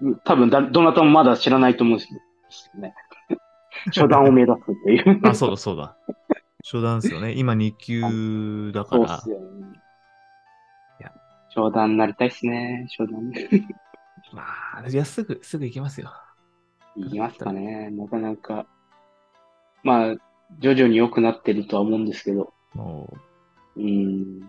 [0.02, 2.94] うん多分だ、どなたもまだ知らないと思うんですけどね。
[3.86, 5.20] 初段を目指すっていう。
[5.24, 5.96] あ、そうだそうだ。
[6.63, 7.34] 初段ですよね。
[7.34, 9.30] 今2級だからそうっす。
[9.30, 9.83] よね。
[11.56, 13.32] いや初段になりたいっすね、初段。
[14.34, 14.44] ま
[14.84, 16.12] あ、いや、すぐ、すぐ行けますよ。
[16.96, 18.66] いきますかね、なかなか。
[19.84, 20.16] まあ、
[20.60, 22.54] 徐々に良くなってるとは思うんですけど。
[22.74, 23.13] も
[23.76, 24.39] う、うん。
[24.39, 24.46] で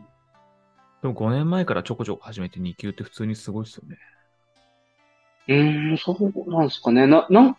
[1.09, 3.99] も5年前からちょこちょこ始めて2級って普通にすごいですよね。
[5.49, 7.07] うーん、そうなんですかね。
[7.07, 7.59] な、なんか、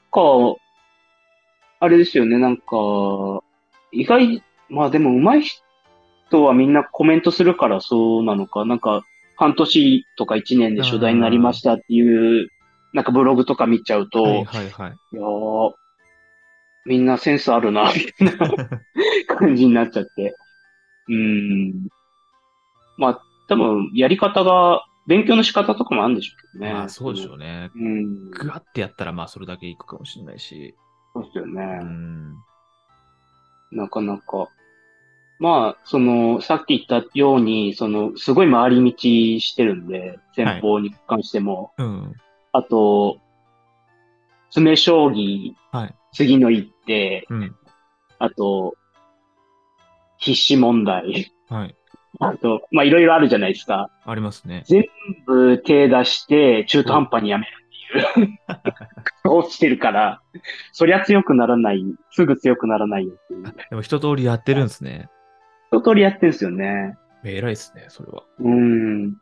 [1.80, 3.44] あれですよね、なんか、
[3.92, 5.50] 意外、まあでも上手い
[6.28, 9.04] 人はみんなコメントするからそうなのか、なんか、
[9.36, 12.50] 半年とか1年で初代になりましたっていう、
[12.94, 14.98] なんかブログとか見ちゃうと、はいいはいはい。
[15.12, 15.74] やー、
[16.86, 18.70] みんなセンスあるな、みたいな
[19.36, 20.36] 感じになっちゃって。
[21.08, 21.88] うーん。
[22.98, 26.74] まあ、多分、やり方が、勉強の仕方とかもあるんでしょうけどね。
[26.74, 27.70] まあ、そうでしょうね。
[27.76, 28.30] うん。
[28.32, 30.74] ぐわってやったら、まあ、それだけいくかもしれないし。
[31.14, 31.62] そうですよね。
[31.82, 32.36] うん。
[33.72, 34.48] なかなか。
[35.40, 38.98] まあ、その、さっき言ったように、その、すごい回り道
[39.40, 41.72] してるんで、先方に関しても。
[41.78, 42.14] うん。
[42.54, 43.18] あと、
[44.50, 45.96] 詰将棋、はい。
[46.14, 47.56] 次の一手、うん。
[48.20, 48.76] あと、
[50.18, 51.34] 必死問題。
[51.50, 51.76] はい。
[52.22, 53.90] あと、まあ、いろいろあるじゃないですか。
[54.06, 54.64] ありますね。
[54.66, 54.86] 全
[55.28, 58.40] 部手出して、中途半端にやめるっていう。
[59.30, 60.22] 落ちてるから、
[60.72, 63.44] そりゃ強くならない、すぐ強くならないよっていう。
[63.70, 65.10] でも一通りやってるんですね。
[65.76, 66.98] 一通りやってんすよね。
[67.24, 68.24] 偉いですね、それは。
[68.40, 69.10] うーん。
[69.10, 69.14] い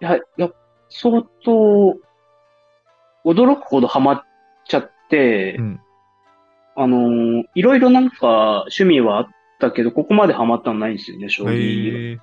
[0.00, 0.50] や、いや、
[0.88, 1.96] 相当、
[3.24, 4.22] 驚くほどハマっ
[4.66, 5.80] ちゃって、うん。
[6.74, 9.26] あのーいろいろなんか趣味はあっ
[9.60, 12.18] たけど、ここまでハマったのないんですよね、将棋。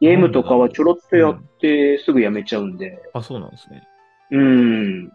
[0.00, 2.98] ゲームとかはちょろっとやってすぐやめちゃうんで。
[3.14, 3.82] あ、そうなんですね。
[4.30, 4.40] うー
[5.06, 5.12] ん。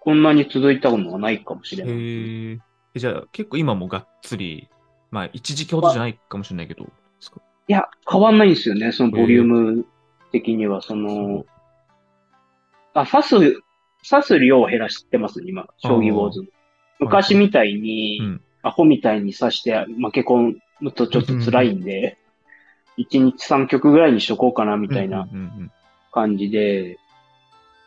[0.00, 1.94] こんなに続いたのはないかもしれない。
[1.94, 2.58] へえ。
[2.94, 4.68] えじゃあ、結構今もがっつり、
[5.12, 6.88] まあ、一時期ほどじゃないかもしれないけど、
[7.68, 9.86] いや、変わんないんですよね、そのボリューム
[10.32, 10.82] 的には。
[10.82, 11.44] その、
[12.94, 13.62] あ、刺す、
[14.08, 16.46] 刺す量を減らしてますね、今、将棋ウォーズの。
[16.98, 18.40] 昔みたいに、うん。
[18.64, 22.16] アホみたいに刺して負け込むとちょっと辛いんで、
[22.98, 25.28] 1日3曲ぐらいにしとこうかな、みたいな
[26.12, 26.98] 感じで、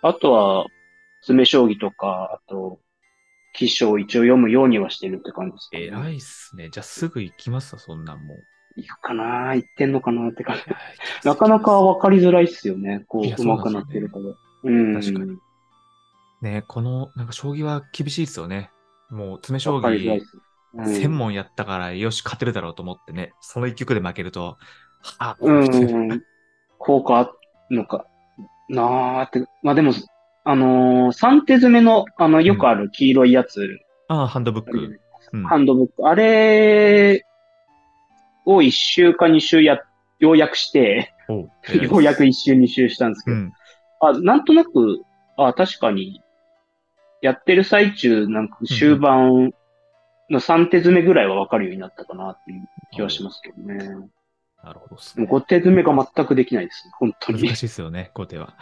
[0.01, 0.65] あとは、
[1.21, 2.79] 詰将棋とか、あと、
[3.57, 6.69] 棋書を一応読むようにはしてるって感じですかね、偉いっすね。
[6.69, 8.37] じゃあすぐ行きますわ、そんなんもう。
[8.77, 9.55] 行くかな？
[9.55, 10.63] 行ってんのかなって感じ。
[11.23, 13.05] なかなかわかりづらいっすよね。
[13.07, 14.25] こう、うまくなってるから。
[14.63, 14.93] うん。
[14.93, 15.37] 確かに
[16.41, 18.71] ね、この、なんか将棋は厳しいですよね。
[19.09, 20.35] もう、詰将棋わかりづらいっ、す。
[20.35, 20.45] うん
[20.85, 24.57] 専門やったから、よし、勝てるだろうと思ってね、その一局で負けると、
[25.19, 26.21] はうぁ、ん。
[26.77, 27.31] 効果あ
[27.69, 28.05] るのか
[28.67, 29.45] なーって。
[29.63, 29.93] まあでも、
[30.47, 34.77] あのー、三手詰めの、あの、よくある黄色いやつ、ああ、ハンドブック。
[34.77, 34.99] うん
[35.43, 37.25] ハンドブック、あれ
[38.45, 39.81] を一週か二週や、
[40.19, 41.49] ようやくして、 よ
[41.97, 43.53] うやく一週二週したんですけど、うん。
[43.99, 45.01] あ、なんとなく、
[45.35, 46.21] あ、確かに、
[47.21, 49.51] やってる最中、なんか終盤
[50.29, 53.77] の3手詰めぐらいはわかるようになったかなっていう気はしますけどね。
[54.63, 55.27] なるほどっすね。
[55.27, 57.41] 5手詰めが全くできないですね、本当に。
[57.41, 58.53] 難しいですよね、後手は。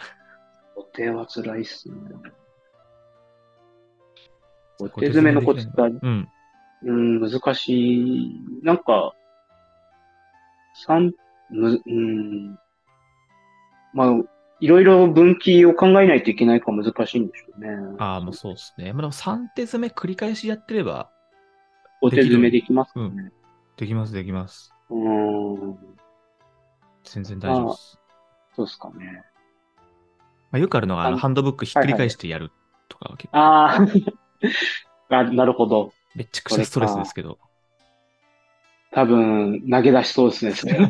[0.76, 1.94] 5手は辛いっすね。
[4.80, 6.28] 5手詰めのコツってありうん。
[6.82, 8.40] うん、難しい。
[8.62, 9.14] なんか、
[10.86, 11.12] 三、
[11.50, 12.58] む、うん。
[13.92, 14.14] まあ、
[14.60, 17.96] いろいろ分岐を考えないといけないから難しいんでしょうね。
[17.98, 18.92] ああ、もうそうですね。
[18.92, 21.10] まあ、でも3手詰め繰り返しやってれば、
[22.02, 23.30] お手詰めできますかね。
[23.76, 24.72] できます、できます。
[24.90, 25.78] うん、
[27.04, 27.98] 全然大丈夫です。
[28.56, 29.22] そうですかね。
[30.54, 32.52] まあ、よくあるのが、あのあハンドブックひっくり返してやる
[32.88, 33.78] とかは結構、ああ、
[35.18, 35.92] あ、なるほど。
[36.14, 37.40] めっちゃくちゃストレスですけど。
[38.92, 40.78] 多分、投げ出しそうですね、それ。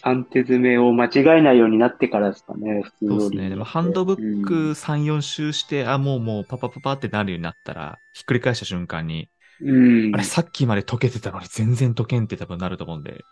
[0.00, 3.50] 三手詰めを間違えないようになってからですかね、普通そうですね。
[3.50, 9.28] でもハンドブックうん3、4周して、あ、もうもうパパパパってなるようになったら、ひっくり返した瞬間に、
[9.60, 13.26] うんあれ、さっきまで解けてたのに全然解けんって多分なると思うんで、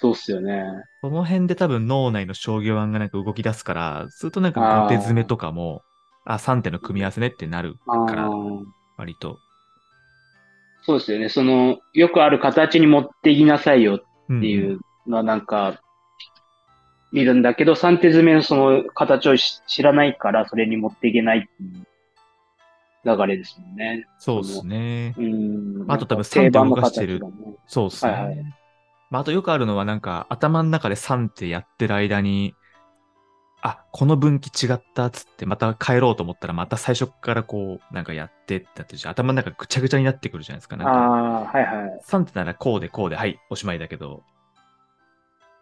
[0.00, 0.64] そうっすよね。
[1.02, 5.82] その辺で多分脳内の将棋盤がなんか動き出すから、ずっとなんかあー5手詰めとかも、
[6.24, 8.30] あ、3手の組み合わせねってなるあから、あ、
[8.96, 9.38] 割と。
[10.80, 11.28] そうですよね。
[11.28, 15.80] その、よくある形に持っていきなさいよっっていうのはなんか、
[17.12, 21.84] 見るんだけど、三手詰めのその形をし知らないから、それに持っていけないっていう
[23.04, 24.06] 流れですもんね。
[24.18, 25.14] そうですね。
[25.18, 25.84] うん。
[25.88, 27.20] あと多分なんか定番の三手動かしてる
[27.66, 28.12] そうですね。
[28.12, 28.59] はいはい
[29.10, 32.54] まあ、あとよくあるのはなんか頭の中で3手やってる間に、
[33.62, 40.76] あ、この分岐違ったっつってまた帰ろうと思ったらまた最初からこうなんかやってってなって頭の中ぐちゃぐちゃになってくるじゃないですか。
[40.76, 42.00] なんかああ、はいはい。
[42.06, 44.22] 3手ならこうでこうで、はい、おしまいだけど、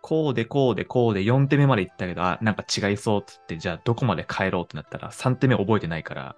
[0.01, 6.37] こうでこうでこうで4手目まで行ったけど、あ、なんか違いそうっつって、じゃあどこまで帰ろうってなったら3手目覚えてないから、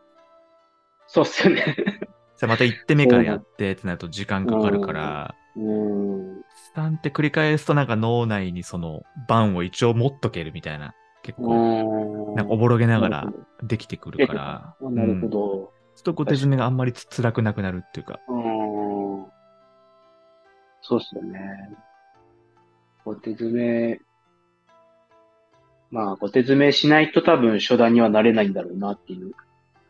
[1.07, 1.77] そうっすよね。
[1.77, 6.45] じゃあまた1手目からやってってなると時間かかるから、うん。
[6.75, 11.55] 3手繰り返すとなんか脳内にその番を一応持っとけるみたいな、結構、
[12.31, 12.35] うん。
[12.37, 13.33] なんかおぼろげながら
[13.63, 15.73] できてくるから、なるほうんちょど。
[16.01, 19.27] っと後手詰めがあんまりつ辛くなくなるっていうか、うん。
[20.83, 21.39] そうっすよね。
[23.05, 24.01] お手詰め、
[25.91, 29.33] まあ、お手詰めしないと多分初段にはなれないんだろうなっていう。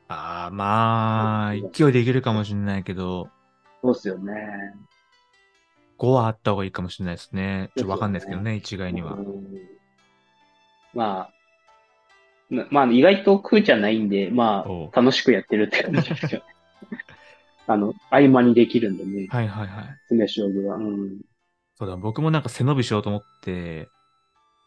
[0.09, 3.29] ああ、まあ、勢いでいけるかもしれないけど、
[3.83, 4.35] そうっすよね。
[6.01, 7.71] 5はあった方がいいかもしれないですね。
[7.77, 9.21] ちょっとわかんないですけどでね、一概にはう。
[9.21, 9.45] ん
[10.95, 16.43] まあ、なまあ、意外と空じゃないんで、まあ、楽しくやってるって感じですよ。
[17.69, 19.85] あの、合間にできるんでね、はいはいはい。
[20.09, 20.77] 詰将棋は。
[20.77, 21.21] うん。
[21.77, 23.91] そうだ、僕もなんか背伸びしようと思って、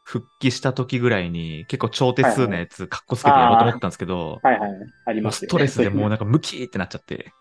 [0.05, 4.71] 復帰した時ぐらいに結構超手数のやつ、かっこつけてやろうと思ったんですけど、はいはい。
[5.05, 6.09] ありますよストレスでもうう。
[6.09, 7.33] なんかムキーってなっちゃって、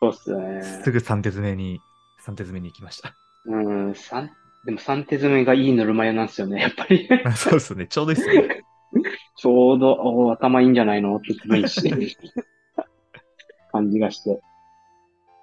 [0.00, 0.62] そうっすよね。
[0.62, 1.80] すぐ3手詰めに、
[2.26, 3.16] 3手詰めに行きました。
[3.46, 3.56] う
[3.90, 4.30] ん、三、
[4.64, 7.08] でも三手詰めがいいぬるま湯なんですよね、やっぱり。
[7.36, 8.62] そうですね、ちょうどいいですね。
[9.38, 11.80] ちょうど、お頭いいんじゃないのって気がいいし、
[13.70, 14.40] 感じがして。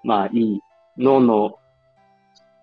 [0.02, 0.60] まあ、いい。
[0.98, 1.58] 脳の、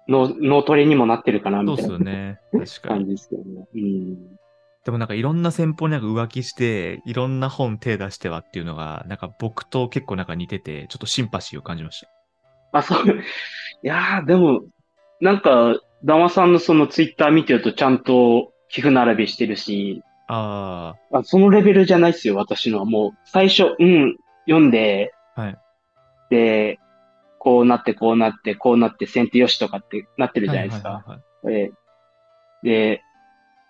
[0.08, 2.40] 脳、脳トレにもなってるかな、そうでみたいなすよね。
[2.52, 3.06] 確かに。
[3.06, 3.68] 感じですけどね。
[3.74, 4.42] うん。
[4.84, 12.21] でもなんかいろんな戦法になんか浮気して、いろんな本手出してはっていうのが、なんか僕と結構なんか似てて、ちょっとシンパシーを感じました。
[12.72, 13.08] あ、そう。
[13.08, 14.62] いやー、でも、
[15.20, 22.86] なんか、ダマさんのそのツイッター見てるとちゃんと寄付並べしてるし、ああ、そのレベルじゃないっすよ、私のは。
[22.86, 25.58] もう、最初、うん、読んで、はい。
[26.30, 26.80] で、
[27.38, 30.54] こうなって、こうなって、こうなって、先手よしとかってなってるあ。
[30.54, 30.90] じゃないですか。
[30.90, 31.82] はいはいはいはいえー
[32.64, 33.02] で、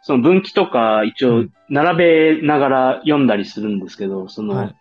[0.02, 4.76] その分岐とか一応うん並べながら読んだりするんですけど、その、はい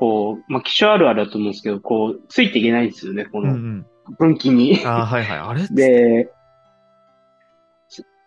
[0.00, 4.16] こう、まあ、気象あるあるだと思うんですけど、こう、ついていけないんですよね、このうんうん。
[4.18, 4.80] 分岐に。
[4.86, 5.38] ああ、はいはい。
[5.38, 5.68] あれ？
[5.68, 6.32] で、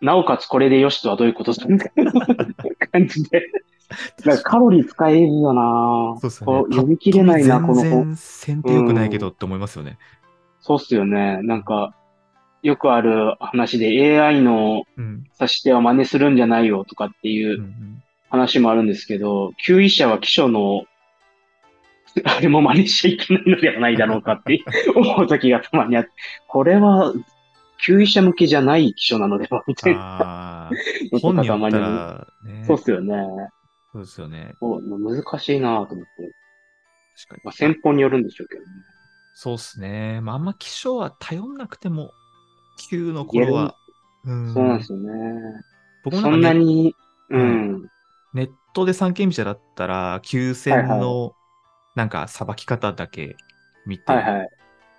[0.00, 2.12] なおかつこれでよしとはどういうことみたいな
[2.92, 3.42] 感じで。
[4.24, 6.74] なんかカロリー使えるよなそうっすよね。
[6.76, 8.04] 読み切れないな、この全本。
[8.04, 9.98] 然先手良くないけどって思いますよね。
[10.60, 11.40] そうっすよね。
[11.42, 11.92] なんか、
[12.62, 15.24] よくある話で AI のうん。
[15.40, 17.64] 指し手は真似するんじゃないよとかっていうんう。
[17.64, 20.86] うん話もあるんですけど、級位者は記書の、
[22.24, 24.62] あれも真似しちゃいけないのではないだろうかって
[24.94, 26.10] 思う時がたまにあって、
[26.46, 27.12] これは、
[27.84, 30.70] 級位者向けじゃない記書なのではみたいな
[31.20, 31.74] 本によまに。
[31.78, 32.64] ら、ね。
[32.66, 33.14] そうっすよね。
[33.92, 34.54] そうですよね。
[34.60, 36.34] 難しいなと思って。
[37.16, 37.40] 確かに。
[37.44, 38.66] まあ、先方によるんでしょうけどね。
[39.34, 40.20] そうっすね。
[40.20, 42.12] まあ、あんま気象は頼んなくても、
[42.90, 43.74] 9の頃は。
[44.24, 45.10] うんそうなんですよね。
[46.04, 46.94] 僕もそなんなに、
[47.28, 47.88] うはいん。
[48.32, 51.34] ネットで三軒飛車だったら、9戦はいの、
[51.94, 53.36] なんか、さばき方だけ
[53.86, 54.48] 見て、はいはい。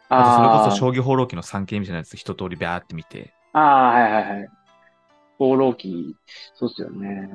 [0.10, 4.50] あとそれこそあ将棋放浪記の三軒飛車のやつ一通りビャーって見て、あ、ああ、はいはいはい。
[5.38, 6.16] 放浪記、
[6.56, 7.30] そうっすよね。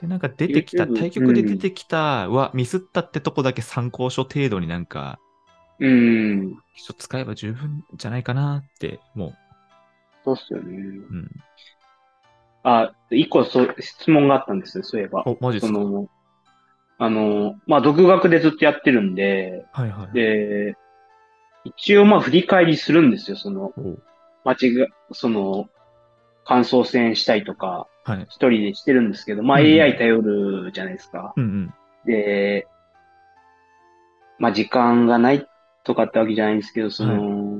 [0.00, 5.18] で、なんか出てきた、対局で出てきた、うわ、ミスったってとこだけ参考書程度になんか、
[5.78, 6.56] うん。
[6.98, 9.32] 使えば十分じゃないかなって、も
[10.24, 10.76] そうっすよね。
[10.76, 11.30] う、うん。
[12.62, 15.22] あ、一個そう質問があったんですよ、そういえば。
[15.26, 15.80] お、マジですか？
[16.98, 20.14] あの、まあ、独学でずっとやってるんで、はいはい。
[20.14, 20.76] で、
[21.64, 23.98] 一応まあ振り返りするんですよ、その、お
[24.44, 25.68] 間違い、その、
[26.44, 28.26] 感想戦したいとか、はい。
[28.30, 31.34] 一人でしてるんですけど、まあうん AI 頼るじゃないですか。
[31.36, 31.74] うんうん。
[32.06, 32.68] で、
[34.38, 35.46] まあ時間がない
[35.82, 37.58] とかってわけじゃないんですけど、その、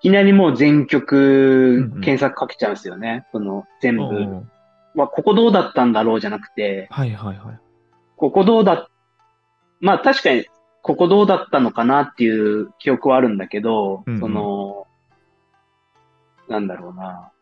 [0.00, 3.26] いきなりもう全うん曲うん検索かけちゃうんですよね。
[3.30, 4.46] その全部。
[4.94, 7.60] まあここどうだったんだろうじゃなくて、はいはいはい。
[8.22, 8.88] ここどうだ、
[9.80, 10.46] まあ確かに
[10.80, 14.86] ここどうだったのかなっていう記憶はあるんだけど、うんうんその、
[16.48, 17.32] なんだろうな。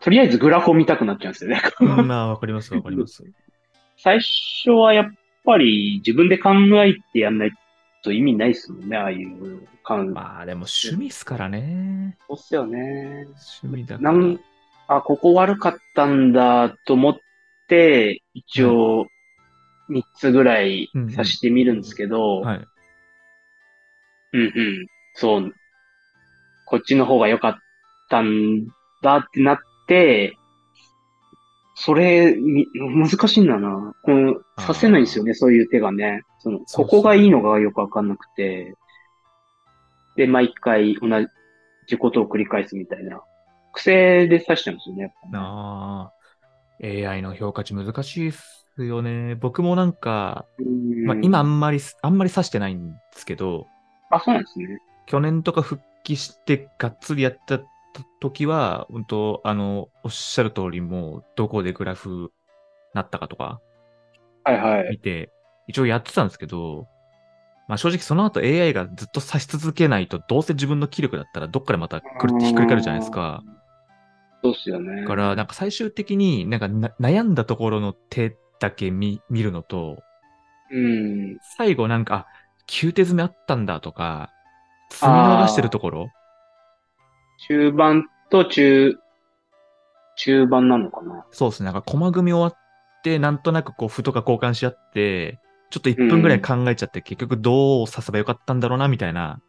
[0.00, 1.60] とりあえずグラフを見たくなっちゃうんですよね。
[1.80, 3.22] うんまあ、わかりますわかります。
[3.98, 5.10] 最初はやっ
[5.44, 6.50] ぱり自分で考
[6.82, 7.52] えてやんない
[8.02, 10.14] と意味ないですもんね、ああいう感じ。
[10.14, 12.16] まあ、でも趣味っすからね。
[12.26, 13.26] そうっすよね。
[13.62, 14.12] 趣味だから。
[14.12, 14.40] なん、
[14.86, 17.18] あ、ここ悪かったんだと思っ
[17.68, 19.08] て、一応、
[19.88, 22.68] 3つぐらいうんうん指してみるんですけど、はい。
[24.32, 24.86] うんうん。
[25.14, 25.54] そう。
[26.66, 27.56] こっちの方が良かっ
[28.10, 28.66] たん
[29.02, 30.36] だってなって、
[31.74, 33.94] それ、み難しいんだな。
[34.02, 36.22] この、させないんですよね、そういう手がね。
[36.40, 38.74] その、ここがいいのがよくわかんなくて。
[40.16, 41.08] で、毎回同
[41.86, 43.22] じことを繰り返すみたいな。
[43.72, 45.02] 癖で指しちゃうんですよね。
[45.02, 46.18] やっぱねなあ。
[46.82, 49.34] AI の評価値難しいっすよね。
[49.34, 53.66] 僕もなんか、うんまあ、今あんまり、あんまり指してないんですけど、
[54.10, 54.78] あ、そうなんですね。
[55.06, 57.60] 去年とか復帰してがっつりやった
[58.20, 62.32] 時は、本当あの、おっしゃる通りもう、どこでグラフ
[62.94, 63.60] なったかとか
[64.44, 64.90] はいはい。
[64.90, 65.30] 見て、
[65.66, 66.86] 一応やってたんですけど、
[67.68, 73.42] まあ正直その後 AI がずっと指し続けないと、どうせ自分の気力だったらどっかでまた狂ってひっくり返るじゃないですか。
[74.42, 75.02] そうっすよね。
[75.02, 80.02] だから、なんか最終的になんかな悩んだところの手だけ見見るのと、
[80.70, 81.38] うん。
[81.56, 82.26] 最後なんか、あ、
[82.68, 84.30] 9手詰めあったんだとか、
[84.90, 86.08] 積み逃してるところ？
[87.48, 88.98] 中盤と中、
[90.16, 91.24] 中盤なのかな？
[91.30, 91.66] そうですね。
[91.66, 95.38] なんか駒組み終わって、なんとなくこう歩とか交換し合って、
[95.70, 99.40] ちょっと1分ぐらい考えちゃって、結局どう指せばよかったんだろうな、みたいな。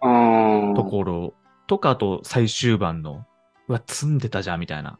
[0.00, 1.34] ところ
[1.66, 3.24] とか、あと最終盤の、
[3.68, 4.98] うわ、積んでたじゃん、みたいな。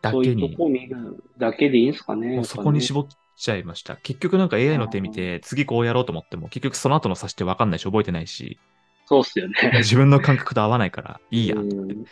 [0.00, 2.36] だけにそこを見るだけでいいんすかね。
[2.36, 3.96] もうそこにっ絞っちゃいました。
[3.96, 8.58] 結局なんか AI の手見て、次こうやろうと思っても、結局その後の指して分かんないし、覚えてないし、
[9.06, 9.54] そうっすよね。
[9.78, 11.56] 自分の感覚と合わないから、いいや。
[11.56, 12.04] うん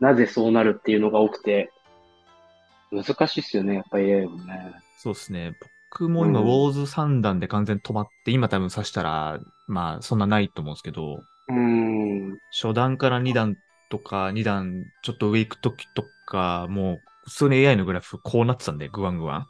[0.00, 1.70] なぜそうなるっていうのが多くて、
[2.90, 4.74] 難しいっすよね、やっぱり AI もね。
[4.98, 5.56] そうですね。
[5.90, 12.38] 僕も今、うんウォーズ3段で完全に止まって、今多分指したら、まあ、そんなないと思うんですけど、うん。
[12.50, 13.56] 初段から2段
[13.88, 19.46] とか、2段ちょっと上行くときとか、もう、普通に AI のグラフこうなってたんで、グワングワン。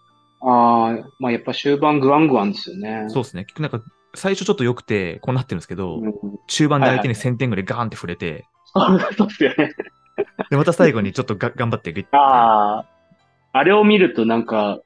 [0.46, 3.06] ああ、まあやっぱ終盤グワングワンですよね。
[3.08, 3.44] そうですね。
[3.44, 6.12] 結局なんか、最初ちょっと良くて、こうなってるんですけど、うん。
[6.46, 8.44] 中盤で相手にはい1000点ぐらいガーンって触れて、
[8.74, 9.74] そうっすよね。
[10.50, 12.08] で、また最後にちょっとが頑張ってグッて。
[12.12, 12.86] ああ、
[13.52, 14.80] あれを見るとなんか、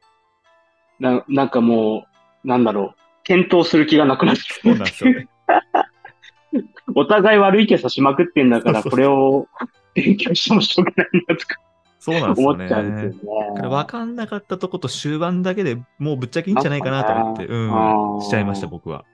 [1.01, 2.07] な、なんかも
[2.45, 5.29] う、なんだろう、検討する気がなくなってそうなんですよね。
[6.95, 9.47] お互い悪い気さしまくってんだから、これを
[9.95, 11.57] 勉強してもしょうがないなとか
[11.99, 13.03] そうなんですよ思っちゃうんね。
[13.09, 13.69] ですよね。
[13.69, 19.05] 分かんなかったとこと終盤だけでもうぶっちゃけいいんじゃないかなと思って、うん、しちゃいました、僕は。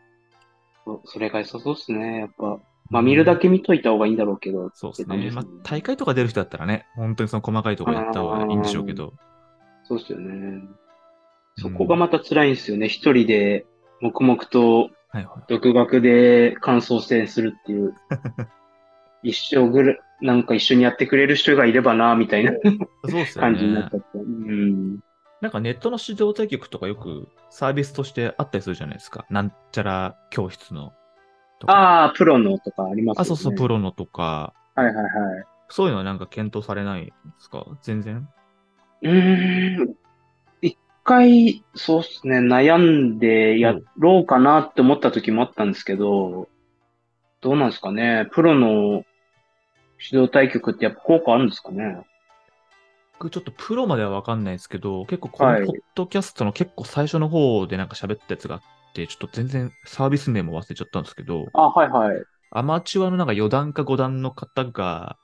[0.85, 2.21] そそれが良さそうですね。
[2.21, 2.59] やっぱ、
[2.91, 4.71] まあ見るだけ見といた方がいいんだろうけど。
[4.75, 5.31] そうですね。
[5.31, 9.15] まあ、大会とか出る人だったらね、本当にその細かいところやった方がいいんでしょうけど。
[9.85, 10.63] そうですよね。
[11.57, 12.89] そこがまた辛いんですよね。
[12.89, 13.67] 一人で
[14.01, 14.91] 黙々と。
[15.49, 17.95] 独学で感想戦するっていう。
[19.23, 22.59] 一生ぐらい、なんか一緒にやってくれる人がいればな、みたいなそ
[23.11, 24.07] うですよ感じになっねちゃって。
[24.19, 25.01] うん。
[25.41, 29.27] なんかネットの指導対局とかよくサービスとしてあったりするじゃないですか。
[29.29, 30.93] なんちゃら教室の
[31.61, 31.73] とか。
[31.75, 33.23] ああ、プロのとかありますよね。
[33.23, 35.07] あ、そうそう、プロのとか、はいはいはい。
[35.69, 37.67] そういうのはなんか検討されないんですか？
[37.83, 38.29] 全然？
[39.03, 39.95] うーん。
[40.63, 46.49] 一回、そうっすね、悩んでやろうかなって思った時もあったんですけど、
[47.43, 48.27] どうなんですかね。
[48.33, 49.05] プロの
[50.11, 51.97] 指導対局ってやっぱ効果あるんですかね？
[53.19, 58.61] 僕ちょっとプロまではわかんないですけど、結構このはいポッドキャストの結構最初の方でなんか喋ったやつがあっ
[58.95, 62.23] て、ちょっと全然サービス名も忘れちゃったんですけど、あ、はいはい。
[62.51, 65.17] アマチュアのなんか4段か5段の方が、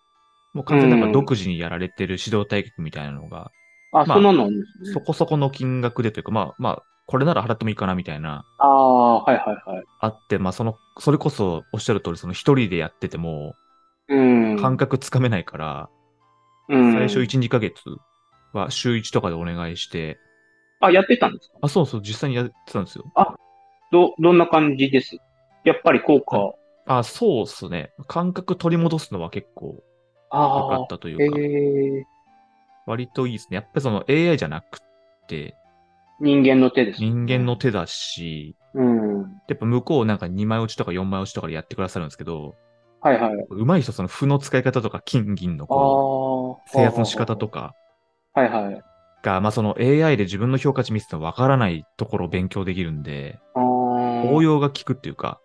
[0.55, 3.51] もう完全になんか独自にやられてる指導対局みたいなのが、
[3.93, 4.63] あ、まあそんなのね。
[4.93, 9.85] そこそこの金額でというか、まあまあ、これなら払ってもいいかなみたいな、ああ、はいはいはい。
[10.01, 13.70] あって、まあその、それこそおっしゃる通り、その一人でやってても、うん。
[14.61, 15.91] 感覚つかめないから、
[16.69, 16.93] うん。
[16.93, 17.81] 最初1、2ヶ月
[18.53, 20.19] は週1とかでお願いして、
[20.81, 21.59] あ、やってたんですか？
[21.63, 23.05] あ、そうそう、実際にやってたんですよ。
[23.93, 25.19] ど、どんな感じです？
[25.65, 26.53] やっぱり効果。
[26.87, 27.93] あ、そうっすね。
[28.09, 29.83] 感覚取り戻すのは結構
[30.33, 32.05] 良かあったというか、え、
[32.87, 33.57] 割といいですね。
[33.57, 34.81] やっぱりその AI じゃなく
[35.29, 35.55] て、
[36.19, 37.57] 人間の手です、人間の。
[37.57, 39.21] 手だし、うん。
[39.49, 42.57] やっぱ向こうなんか2枚落ちとか4枚落ちとかでやってくださるんですけど、
[43.01, 43.47] はいはい。
[43.51, 46.61] 上手い人その歩の使い方とか金銀のこ。
[46.67, 47.75] う、制圧の仕方とか
[48.35, 48.83] はいはい。
[49.23, 53.39] が、まあその AI で自分の評価値見せてもわからないところを勉強できるんで。
[54.23, 55.41] 応用が効くっていうか、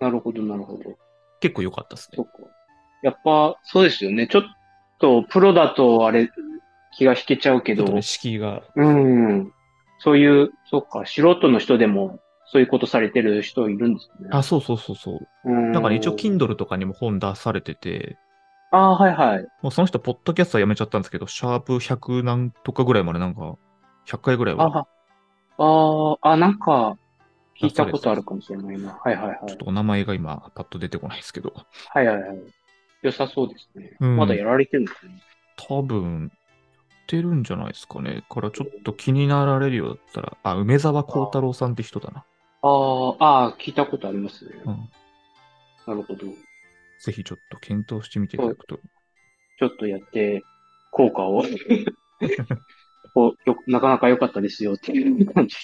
[0.00, 0.96] なるほど、なるほど。
[1.40, 2.16] 結構良かったですね。
[2.16, 2.32] そっか。
[3.02, 4.26] やっぱ、そうですよね。
[4.26, 4.42] ちょっ
[4.98, 6.30] と、プロだと、あれ、
[6.96, 9.52] 気が引けちゃうけどちょっと、ね、敷居が、うん。
[9.98, 12.18] そういう、そっか、素人の人でも、
[12.52, 14.28] そういうことされてる人いるんですね。
[14.32, 15.18] あ、そうそうそうそう。
[15.44, 15.70] うん。
[15.70, 18.18] なんかね、一応 Kindle とかにも本出されてて、
[18.72, 19.46] ああ、はいはい。
[19.62, 23.56] もうその人、ポッドキャストはやめちゃったんですけど、シャープ100何とかぐらいまでなんか、
[24.06, 24.86] 100回ぐらいは、あ
[25.58, 26.96] あ、ああ、なんか、
[27.60, 28.98] 聞いたことあるかもしれないな。
[29.00, 29.56] はいはいはいちょっ。
[29.58, 31.52] とお名前が今、パッと出てこないですけど、
[31.88, 32.38] はいはいはい。
[33.02, 33.96] 良さそうですね。
[34.00, 35.22] うんまだやられてるんですね。
[35.56, 36.32] 多分、
[37.10, 38.22] てるんじゃないですかね。
[38.30, 42.24] からちょっと気になられるようだったら、あ、梅沢幸太郎さんって人だな。
[42.62, 44.52] ああ、ああ、聞いたことありますね。
[44.64, 44.88] うん。
[45.86, 46.26] なるほど。
[47.00, 48.78] ぜひちょっと検討してみていただくと。
[49.58, 50.42] ちょっとやって、
[50.90, 51.44] 効果を
[53.14, 55.56] およ、なかなか良かったですよっていう感じ。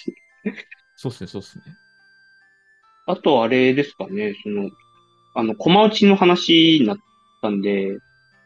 [0.95, 1.63] そうっすね、そうっすね。
[3.05, 4.69] あと、あれですかね、その、
[5.35, 6.97] あの、駒打ちの話になっ
[7.41, 7.99] たんで、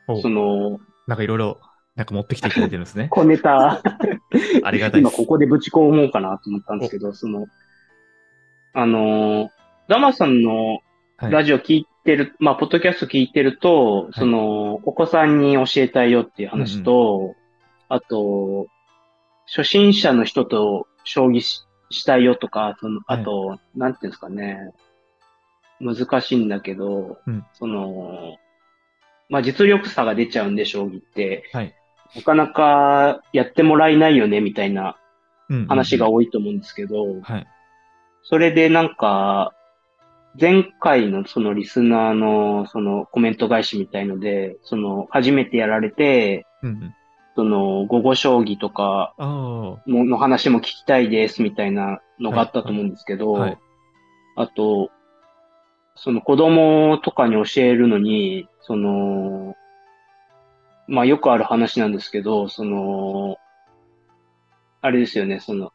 [0.08, 1.62] おその、なんかいろいろ、
[1.96, 3.08] なんか持ってきてくれてるんですね。
[3.10, 3.82] 小ネタ、
[4.64, 5.12] ありがたいです。
[5.12, 7.48] 今ここでぶち込もうかなと思ったんですけど、その、
[8.74, 9.50] あの、
[9.88, 10.80] ダマさんの
[11.22, 11.32] はい。
[11.32, 17.36] ラジオ聞いてる、まあ、ポッドキャスト聞いてると、その、お子さんに教えたいよっていう話と、
[17.90, 18.66] あと、
[19.46, 21.62] 初心者の人と将棋し
[21.92, 24.72] したいよとか、その、あと、なんていうんですかね、
[25.80, 27.46] 難しいんだけど、うん。
[27.54, 28.38] その、
[29.30, 31.44] まあ、実力差が出ちゃうんで、将棋って。
[31.54, 31.76] はい。
[32.16, 34.98] なかなかやってもらえないよね、みたいな
[35.50, 35.68] うんうんうん。
[35.68, 37.48] 話が多いと思うんですけど、はい。
[38.24, 39.54] それでなんか、
[40.40, 46.96] 前回のそのリスナーのそのコメント返しみたいので、その初めてやられて、うんうん。
[47.36, 53.50] その午後将棋とかの話も聞きたいですみたいなのがあったと思うんですけど、はい。
[53.52, 53.60] はい。
[54.36, 54.92] あと、
[55.96, 59.56] その子供とかに教えるのに、その、
[60.88, 63.38] まあよくある話なんですけど、その、
[64.82, 65.72] あれですよね、その、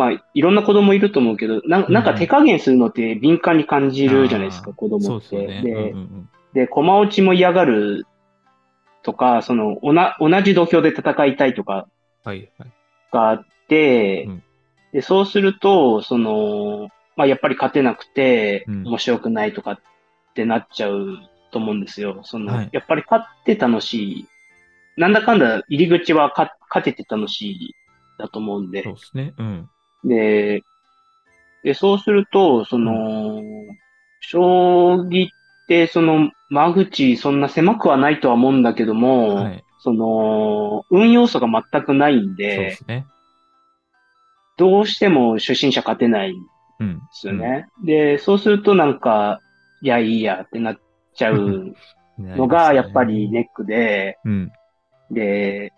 [0.00, 5.36] まあいろんな子供いると思うけど、ななんか手加減するのって敏感に感じるじゃないですか、あー子供って。
[5.36, 5.62] でね。
[5.62, 8.06] で、うんうんうんで、駒落ちも嫌がる
[9.02, 11.86] とか、その、おな、同じ土俵で戦いたいとか
[12.24, 12.70] はいはい。
[13.12, 14.42] があって、うん
[14.92, 19.78] で、そうすると、その、まあ、やっぱり勝てなくて、うん面白くないとかっ
[20.34, 21.18] てなっちゃう
[21.52, 22.22] と思うんですよ。
[22.24, 24.26] その、はいやっぱり勝って楽しい。
[24.96, 27.74] なんだかんだ入り口はか勝てて楽しい
[28.18, 28.94] だと思うんでそう。
[28.94, 29.34] ですね。
[29.38, 29.70] うん。
[30.04, 30.62] で、
[31.62, 33.42] で、そうすると、その、
[34.20, 35.28] 将棋っ
[35.66, 39.64] て、その、間口そんな狭くはないとは思うんだけども、はい。
[39.78, 43.06] その、運要素が全くないんでで、すね。
[44.56, 46.42] どうしても初心者勝てないん
[46.80, 46.98] うん。
[46.98, 47.66] ですよね。
[47.82, 49.40] で、そうするとなんか、
[49.80, 50.76] いや、いいやってなっ
[51.14, 51.74] ちゃううん。
[52.18, 53.30] のが、やっぱり。
[53.30, 54.52] ネックで、うん。
[55.10, 55.72] で、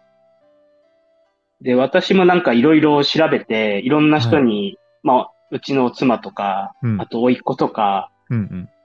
[1.62, 8.10] で、私もなんかいろいろ調べて、いろんな人に、まあ、うちの妻とか、うんあと甥っ子とか。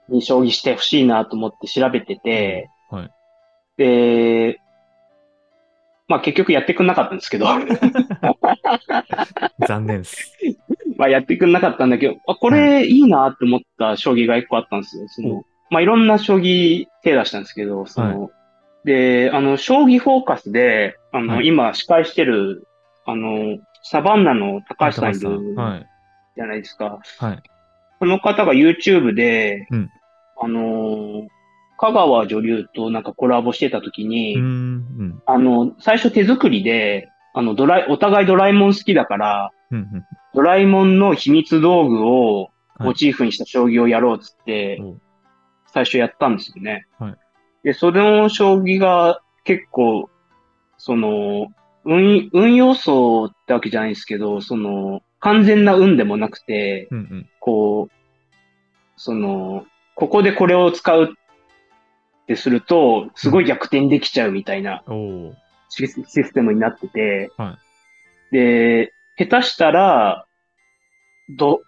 [0.08, 3.10] に将棋してほしいなと思って調べてて、はい。
[3.76, 4.60] で、
[6.08, 7.46] まあ結局やってくんなかったんですけど、
[9.68, 10.36] 残念です。
[10.96, 15.04] まあやってくんなかったんだけど、あこれいいなって思った将棋が一個あったんですよ。
[15.08, 18.30] その、まあいろんな将棋手出したんですけど、その、
[18.88, 22.66] で、あの、将棋フォーカスで、あの、はい今司会してる、
[23.04, 25.86] あの、サバンナの高橋さんいるはい。
[26.36, 26.98] じゃないですか。
[27.18, 27.42] はい。
[27.98, 29.90] この方が YouTube で、うん
[30.40, 31.26] あのー
[31.80, 34.44] 香川女流となんかコラボしてた時に、うーん。
[34.44, 34.48] う
[35.04, 35.22] ん。
[35.26, 39.78] あの、最初手作りで、あの、ドラえ、お互いドラえもん好きだから、うん。
[39.78, 40.04] うん。
[40.34, 44.80] ドラえもんの秘密道具をはいモチーフにした将棋をやろうっつって
[45.72, 46.86] 最初やったんですよね。
[46.98, 47.14] はい
[47.64, 50.08] で、それの将棋が結構、
[50.76, 51.48] その、
[51.84, 56.98] 運、運要素ってわけじゃないですけど、その、完全な運でもなくて、うん。
[56.98, 57.28] うん。
[57.40, 57.92] こう、
[58.96, 61.08] その、ここでこれを使うっ
[62.26, 64.84] てすると、すごい逆転できちゃうみたいな。
[65.68, 67.58] システムになってて、は
[68.30, 70.26] で、下手したら、
[71.30, 71.62] ど、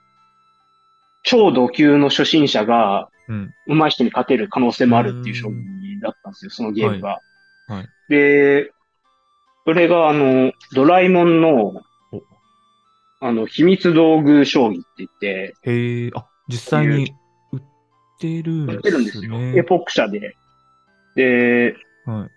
[1.22, 3.54] 超度級の初心者がうん。
[3.66, 5.52] 上手い人に勝てる可能性もあるっていう将棋
[6.00, 7.08] だったんですよ、そのゲームが。
[7.08, 7.22] は
[7.68, 8.72] いはいで、
[9.64, 11.72] それがあの、ドラえもんの
[12.12, 12.22] お、
[13.20, 17.14] あの、秘密道具将棋って言って、へえ、あ、実際に
[17.52, 17.60] 売っ
[18.18, 18.74] てるんですね。
[18.76, 19.36] 売ってるんですよ。
[19.58, 20.36] エポック社で。
[21.14, 21.74] で、
[22.04, 22.30] はい。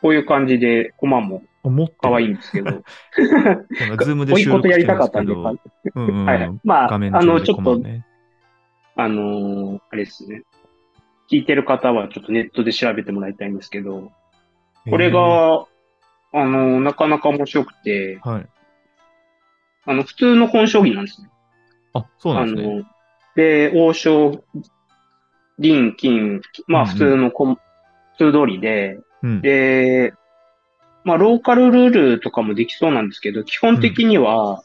[0.00, 2.30] こういう感じで、コマもあ、持って可愛いい。
[2.30, 2.68] んですけど、
[3.80, 6.24] 今、ズームでこういう収ことやりたかったんで、うん。
[6.24, 6.60] はいはい。
[6.64, 7.80] まあ、あの、ちょっと。
[9.00, 10.42] あのーあれですね。
[11.30, 14.10] 聞いてる方はちょっとネットで調べてもらいたいんですけど、
[14.88, 15.66] これへが、
[16.32, 18.48] あのーなかなか面白くて、ー、はい。
[19.86, 21.30] あの、普通の本将棋なんですね。
[21.94, 22.76] あ、そうなあんですね。
[22.76, 22.84] の、
[23.34, 24.42] で、王将、
[25.58, 27.60] 銀、金、まあうんうん普通のコン、普
[28.18, 29.40] 通通りで、うん。
[29.42, 30.12] で、
[31.04, 34.62] まあローカルルールとかもできそうなんですけど、基本的には、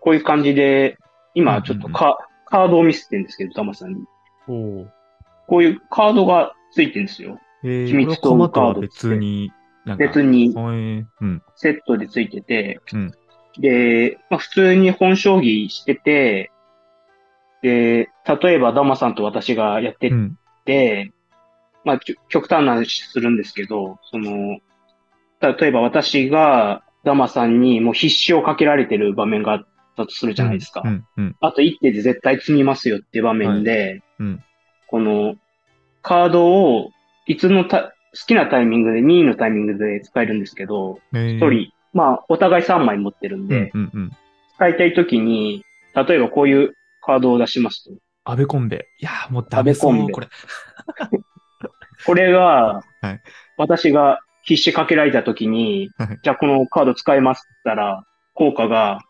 [0.00, 0.98] こういう感じで、
[1.34, 4.04] 今ちょっとカ,、カードを見せてるんですけど、ダマさんに。
[4.48, 4.97] おお。
[5.48, 7.40] こういうカードがついてるんですよ。
[7.64, 9.50] えー、秘密とカード別に、
[9.98, 10.54] 別に。
[11.56, 13.12] セットでついてて、うん
[13.58, 16.50] で、まあ、普通に本将棋してて、
[17.62, 18.08] で、
[18.42, 20.38] 例えばダマさんと私がやってうん。
[20.64, 21.12] て、
[21.84, 24.60] まあ、極端な話するんですけど、その、
[25.40, 30.82] 例えば私がダマさんにもう必死をかけられてる場面があったとするじゃないですか。
[30.84, 31.04] うん。
[31.16, 31.36] うん。
[31.40, 34.44] あと一手で絶対積みますよって場面で、うん。
[34.88, 35.36] この
[36.02, 36.90] カードを
[37.26, 44.12] いつのた好きなタイミングで、任意のタイミングで使えるんですけど、えー、一人、まあ、お互い3枚持ってるんうんで、うんうん。
[44.56, 45.64] 使いたいときに、
[45.94, 47.90] 例えばこういうカードを出しますと、
[48.24, 48.88] アベコンベ。
[48.98, 50.28] いやーもうダメそう、これ。
[52.06, 53.20] これがはい、
[53.56, 59.00] 私が必死かけられたときにはい、じゃあこのカード使いますったら、効果が、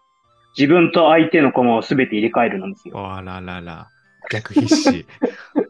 [0.57, 3.15] 自分と相手の駒をすべて入れ替えるなんですよ。
[3.15, 3.89] あららら。
[4.31, 5.07] 逆必死。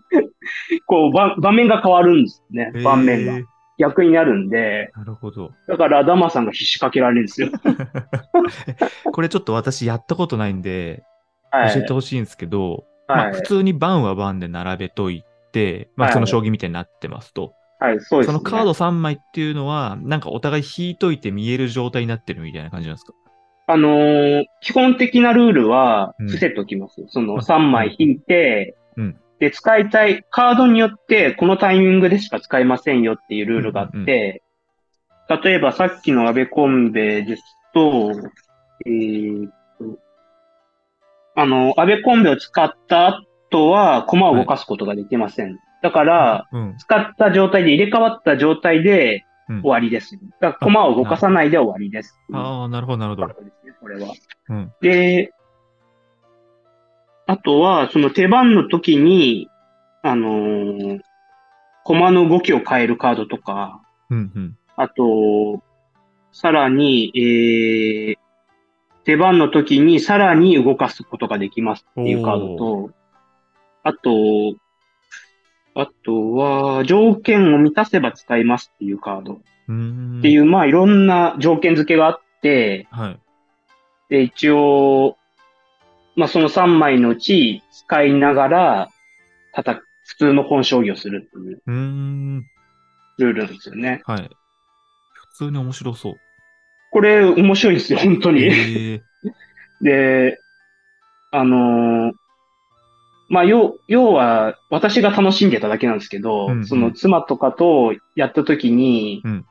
[0.86, 2.72] こう、場場面が変わるんですね。
[2.84, 3.36] 盤面がえ。
[3.40, 3.44] ー
[3.80, 5.52] 逆になるんで、なるほど。
[5.68, 7.50] だからダマさんが必死かけられるんですよ。
[9.12, 11.04] これちょっと私やったことないんで、
[11.52, 11.74] はい。
[11.74, 17.52] 教えてほしいんですけど、まはいあ普通に番は番で並べといて、まあはいその将棋みたいになってますと。
[17.78, 18.32] はい、そうです、ね。
[18.32, 23.12] そのカード3枚っていうのは、なんかお互い引いといて見える状態になってるみたいな感じなんですか？
[23.68, 27.04] あのー基本的なルールはうん伏せておきます。
[27.06, 34.42] そのあ3枚引いて、うんで、使いたい、カードによってこのタイミングでしか使えませんよっていうルールがあって、
[35.42, 37.42] 例えばさっきのアベコンベです
[37.74, 38.12] と、
[38.86, 39.98] えーと、
[41.36, 45.58] あの、アベコンベを使った後は駒を動かすことができません。
[45.82, 46.76] だから、うん。
[46.78, 50.18] 使った状態で入れ替わった状態でうん終わりです。
[50.40, 52.18] だから駒を動かさないで終わりです。
[52.32, 53.28] ああ、なるほど、なるほど。
[53.28, 54.12] ですね、これは。
[54.50, 54.72] うん。
[54.80, 55.32] で、
[57.28, 59.50] あとは、その手番の時に、
[60.02, 61.00] あのー、
[61.84, 64.56] 駒の動きを変えるカードとか、うん、うん。
[64.76, 65.62] あと、
[66.32, 68.16] さらに、えー、
[69.04, 72.90] 手番の時にさらに動かすことができますっていうカードと、
[73.82, 74.56] あと、
[75.74, 79.36] あとは、条件を満たせば使いますっていうカードっ。
[80.22, 83.20] ていう、まあいろんな条件付けがあって、はい。
[84.08, 85.17] で、一応、
[86.18, 88.88] まあその3枚のうち使いながら、
[89.52, 92.46] たた、普通の本将棋をするっていううーん。
[93.18, 94.02] ルールですよね。
[94.04, 94.30] はい。
[95.12, 96.14] 普通に面白そう。
[96.90, 98.42] これ面白いんですよ、本当に。
[98.42, 99.02] ええ
[99.80, 100.38] で、
[101.30, 102.12] あのー
[103.28, 109.44] まあ、要、要は、私が楽しんでただけなんですけど、うんうんその妻とかとやった時に、うん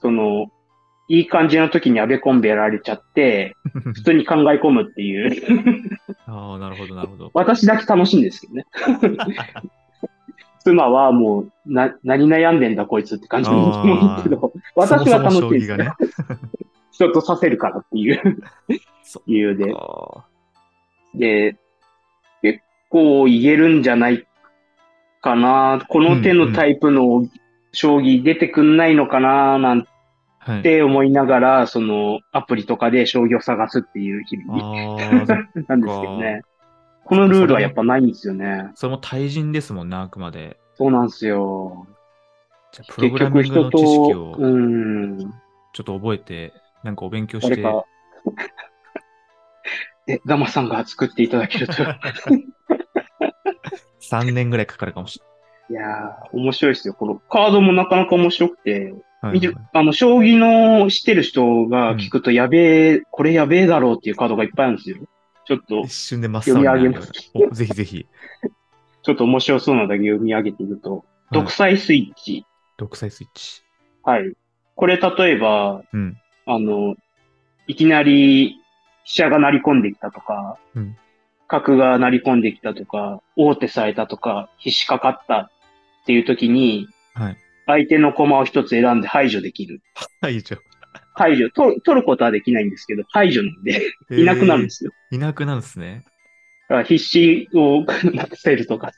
[0.00, 0.48] その、
[1.08, 5.93] いい感じの時にアベコンベやられちゃって、 普通に考え込むっていう。
[6.26, 7.30] ああ、なるほど、なるほど。
[7.34, 8.66] 私だけ楽しいんですけどね。
[10.64, 15.90] 妻はもう、な、何悩んでんだこいつって感じの人もいいけど、私は楽しいんですね。
[16.92, 18.42] 人とさせるからっていう
[19.02, 19.74] そ理由で。
[19.76, 20.24] あ
[21.14, 21.56] で、
[22.40, 24.26] 結構言えるんじゃない
[25.20, 25.84] かな。
[25.88, 27.26] この手のタイプの
[27.72, 29.86] 将棋出てくんないのかななんー
[30.44, 30.62] はい。
[30.62, 34.96] て思いながら、そのアプリとかで将棋を探すっていう日々
[35.68, 36.42] なんですけどね。
[37.04, 38.70] このルールはやっぱないんですよね。
[38.74, 40.58] それも対人ですもんね、あくまで。
[40.74, 41.86] そうなんですよ。
[42.72, 45.18] じゃあプロ結グラミングの知識、をうん。
[45.18, 47.64] ちょっと覚えて、なんかお勉強して。
[50.06, 51.72] え、ダマさんが作っていただけると。
[54.10, 55.22] 3年ぐらいかかるかもし
[55.70, 56.94] いやー、面白いですよ。
[56.94, 58.94] このカードもなかなか面白くて、
[59.32, 59.48] れない。
[59.48, 64.98] はいあの、将棋の知ってる人が聞くとやべえ、これやべえだろうっていうカードがいっぱいあるんですよ。
[65.46, 68.06] ちょっと一、瞬で真っ読み上げます おぜひぜひ。
[69.02, 71.02] ちょっと面白そうなだけ読み上げていくと、はい
[71.32, 72.46] 独裁スイッチ。
[72.76, 73.62] 独裁スイッチ。
[74.04, 74.34] はい。
[74.76, 76.16] これ例えば、うん。
[76.46, 76.94] あの、
[77.66, 78.60] いきなり
[79.04, 80.96] 飛車が鳴り込んできたとか、うん
[81.46, 85.50] 角が鳴り込んできたとか、王手されたとか、必死かかったっ
[86.06, 87.36] ていう時に、はい。
[87.66, 89.82] 相手の駒を一つ選んで排除できる。
[90.20, 90.56] はい、以上。
[91.14, 94.90] 排除、と取ることはできないんですけど、排除なんで、いなくなるんですよ。
[95.12, 96.04] えーいなくなるんですね。
[96.68, 98.92] だから必死をなくせるとか、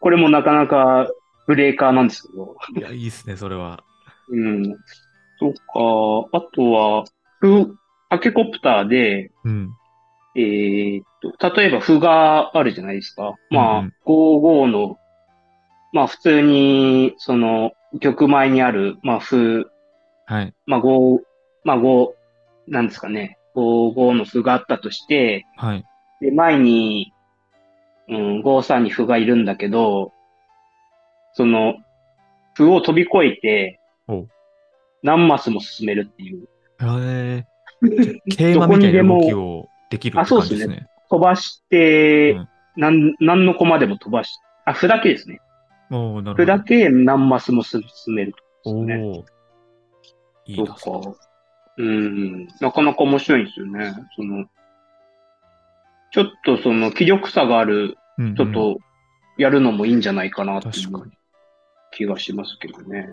[0.00, 1.08] これもなかなか
[1.46, 3.82] ブレーカーなんですけど、いや、いいですね、それは。
[4.28, 4.76] うん。
[5.38, 7.04] そっか、あとは、
[7.40, 7.76] フ、
[8.10, 9.70] タケコプターで、うん。
[10.36, 11.04] えーっ
[11.38, 13.36] と、例えば歩があるじゃないですか。
[13.50, 14.98] まあ、うんうん55の、
[15.94, 19.70] まあ普通に、その、玉前にある、まあ歩、
[20.26, 20.52] はい。
[20.66, 21.20] まあ5、
[21.62, 22.08] まあ5、
[22.66, 25.84] なんですかね、55の歩があったとして、はい。
[26.20, 27.12] で、前に、
[28.08, 30.12] うん、53に歩がいるんだけど、
[31.34, 31.76] その、
[32.56, 34.26] 歩を飛び越えてお、
[35.04, 36.48] 何マスも進めるっていう。
[36.80, 40.88] えー、桂馬みたいな動きをできるって感じですね。
[41.08, 45.40] 飛ばして、うんなん、何の駒でも飛ばし、あ、歩だけですね。
[45.96, 46.60] おーな歩だ。
[46.60, 48.34] け何マスも進める
[48.64, 48.70] と。
[48.70, 49.22] おねー
[50.46, 51.18] いいな、そうか。
[51.76, 52.46] うん。
[52.60, 53.94] なかなか面白いんですよね。
[54.16, 54.44] その、
[56.12, 58.78] ちょっとその気力差があるうんうん人と
[59.36, 61.12] やるのもいいんじゃないかなっていう確かに。
[61.92, 63.08] 気がしますけどね。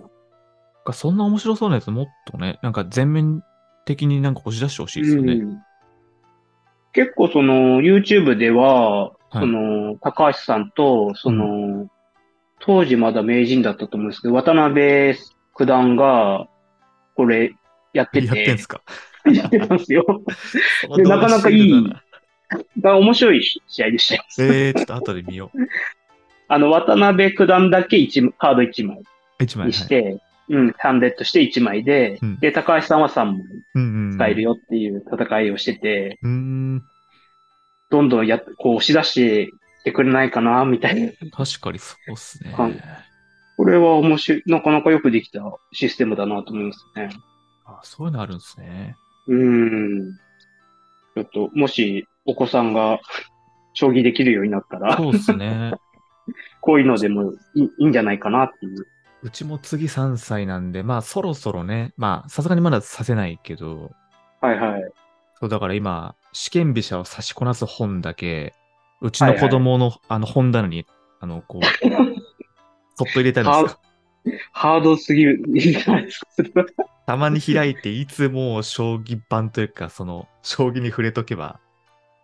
[0.86, 3.44] かそんな面白そうなやつもっとね、なんか全面
[3.86, 5.34] 的になんか押し出してほしいですよね。
[5.34, 5.62] うん
[6.94, 11.88] 結構その YouTube では、はいその高橋さんと、その、
[12.64, 15.16] 当時まだ名人だったと思うんですけど、渡辺
[15.58, 16.48] 九段が、
[17.16, 17.56] これ
[17.94, 18.82] やってて、やってんすか？
[19.26, 20.06] やってたんですよ。
[20.96, 22.04] でなかなかいい動画してるな
[22.50, 24.24] だから面白い試合でしたよ。
[24.40, 25.58] えー、ちょっと後で見よう。
[26.48, 29.02] あの、渡辺九段だけ一枚カード1枚
[29.40, 29.68] 一枚。
[29.68, 33.26] にして、うん、ハンデッドして1枚で、うんで、高橋さんは3
[33.74, 34.14] 枚。
[34.16, 36.84] 使えるよっていう戦いをしてて、うーん。
[37.90, 39.52] どんどんやっ、こう押し出して
[39.82, 41.12] ってくれないかな、みたいな。
[41.32, 42.54] 確かにそうっすね。
[42.54, 42.82] はい
[43.58, 45.40] これは面白い、なかなかよくできた
[45.72, 47.10] システムだなと思いますね。
[47.64, 48.96] あそういうのあるんですね。
[49.28, 50.18] うーん。
[51.14, 53.00] ちょっと、もし、お子さんが、
[53.74, 55.74] 将棋できるようになったら、そうっすね。
[56.60, 58.88] こういうのでもいいいいんじゃないかなっていう。
[59.22, 63.92] うちも次3歳なんで、まあそろそろね、まあさすがにまださせないけど、
[64.42, 64.92] はいはい。
[65.40, 68.56] そうだから今、試験飛車を差しこなす本だけ、
[69.02, 70.86] うちの子供の、あの本棚に、
[71.20, 71.66] あの、こう、
[72.96, 73.80] そっと入れたんですよ。
[74.52, 76.28] ハードすぎる、じゃないですか。
[77.08, 81.60] たまに開いて、いつもう将棋盤というか、その、将棋に触れとけば、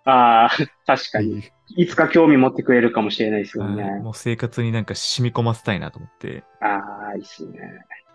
[0.06, 0.50] ああ、
[0.86, 1.44] 確かに。
[1.76, 3.84] いつか興味持ってくれるかもしれないですよはいね。
[4.00, 7.60] もう生活になんか染み込ませたいなと思って、ああ、いいっすね。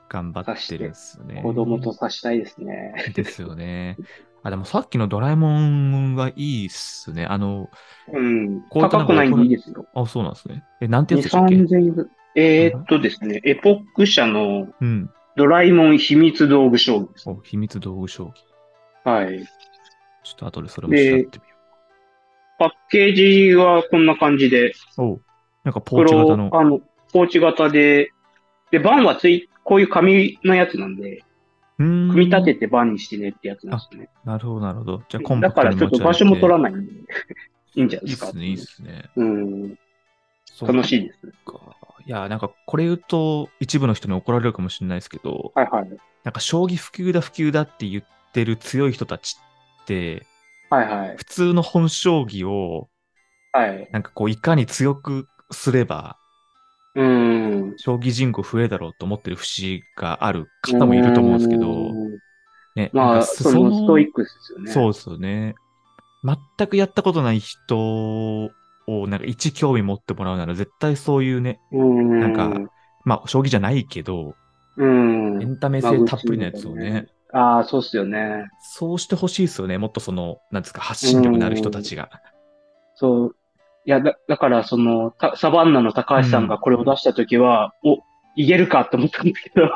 [0.09, 1.43] 頑張ってるんですよね。
[1.43, 3.13] 子供とさしたいですね。
[3.15, 3.99] ですよね。
[4.43, 7.27] あ、でもさっきのドラえもんがいいっすね。
[7.27, 7.71] あの、
[8.13, 8.63] うん。
[8.69, 9.87] こういった高くないんでいいですよ。
[9.95, 10.65] あ、そうなんですね。
[10.81, 12.11] え、なんて2、やつでしたっけ？3000円。
[12.35, 15.11] えー、っとですね、エポック社のうん。
[15.35, 17.29] ドラえもん秘密道具将棋です。
[17.29, 18.33] お、秘密道具将
[19.05, 19.09] 棋。
[19.09, 19.47] はい。
[20.25, 21.57] ちょっと後でそれも調べてみよ
[22.59, 23.15] パッケー
[23.51, 25.03] ジはこんな感じで、う。
[25.03, 25.21] お
[25.65, 26.51] なんかポーチ型の。
[26.53, 26.81] あの、
[27.13, 28.11] ポーチ型で、
[28.71, 31.25] で、バンはつい、こういう紙のやつなんで。
[31.79, 34.09] 組み立ててバンにしてねってやつなんですね。
[34.25, 35.03] なるほど、なるほど。
[35.09, 36.93] じゃあコンパだからちょっと場所も取らないんで、
[37.75, 38.27] いいんじゃないでか。
[38.27, 39.11] いいっすね、いいっすね。
[39.17, 39.79] うん。
[40.61, 41.27] 楽しいです。
[41.45, 41.59] か。
[42.07, 45.89] いや、なんかこれ言うと一部の人に怒られるかもしれないですけど、はいはい。
[46.25, 49.37] なんか将棋普及だ普及だって言ってる強い人たち
[49.83, 50.27] って、
[50.71, 51.17] はいはい。
[51.17, 52.89] 普通の本将棋を
[53.53, 53.89] はい。
[53.93, 56.17] なんかこういかに強くすれば
[56.95, 57.79] うーん。
[57.79, 61.95] 将棋人口増えるだろうと思ってる節がある方もいると思うんですけど、
[62.75, 64.73] ね、まあ、そのストイックですよね。
[64.73, 65.55] そうですよね。
[66.25, 68.53] 全くやったことない人を
[69.09, 72.21] なんか一興味持ってもらうなら絶対そういうね、うーん。
[72.21, 72.71] なんか
[73.05, 74.35] まあ将棋じゃないけど、
[74.77, 75.43] うーん。
[75.43, 78.47] エンタメ性たっぷりのやつをね、ああ、そうっすよね。
[78.61, 79.79] そうしてほしいですよね。
[79.79, 82.11] もっとその、なんですか、発信力のある人たちが。
[82.95, 83.37] そう。
[83.85, 87.99] いや、だ、だから、その、たサバンナの高橋さんがこれを出したときは、お、
[88.37, 89.69] いけるかって思ったんですけど、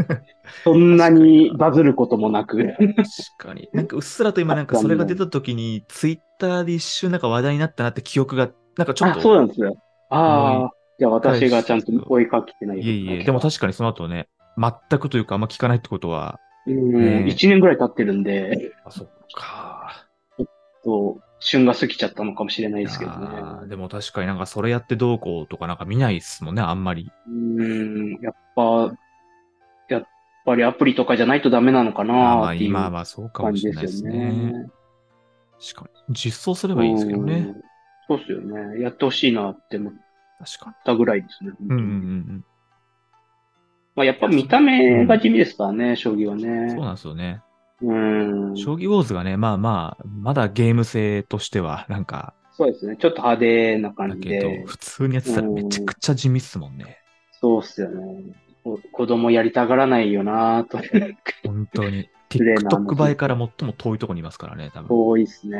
[0.64, 2.56] そんなにバズることもなく。
[2.58, 3.68] 確かに。
[3.72, 9.20] なんかうっすらと今なんかそれが出た時に、ツイッターで一瞬なんか話題になったなって記憶が、なんかちょっあ、と。
[9.20, 9.76] そうなんですよ。
[10.10, 12.78] あ思あ、じゃあ私がちゃんと追いかけてない。
[12.78, 20.06] いえいえ、でも確かにその後ね、全くというかあんま聞かないってことは、うん、ね一年ぐらい経ってるんで、あ、そっか。
[20.82, 23.68] そう、旬が過ぎちゃったのかもしれないですけどね。
[23.68, 27.10] でも確かになんかそれやってどうこうとかなんか見ないっすもんね、あんまり。
[27.26, 28.92] うん、やっぱ、
[29.88, 30.04] やっ
[30.44, 34.18] ぱりアプリとかじゃないとダメなのかまあまあなっていう今はそうかも感じでしれないですすよね。
[34.52, 34.70] ね。
[35.74, 36.14] 確かに。
[36.14, 37.34] 実装すればいいですけどね。
[37.34, 37.62] うん。
[38.06, 38.80] そうっすよね。
[38.80, 39.92] やってほしいなって思っ
[40.40, 41.52] 確かたぐらいですね。
[41.60, 41.68] に。
[41.68, 42.44] うんうんうん
[43.96, 46.38] まあ、やっぱ見た目が地味ですからね、将棋はうん。
[46.38, 46.80] ねそう。
[46.80, 47.42] なんですよね。
[47.82, 47.94] う
[48.52, 48.56] ん。
[48.56, 52.96] 将棋ウォーズがね、まあまあ、まだゲーム性としては、なんか、そうですね。
[52.96, 54.64] ちょっと派手なだ感じけどで、。
[54.66, 56.98] 普通にやってたらめちゃくちゃ地味っすもんね。
[57.40, 58.34] そうっすよね。
[58.62, 60.78] こ子供やりたがらないよなと。
[61.44, 62.10] 本当に。
[62.28, 64.88] 綺麗な TikTok 映えから最も遠いところにいますからね、多分。
[64.90, 65.58] 多いっすね。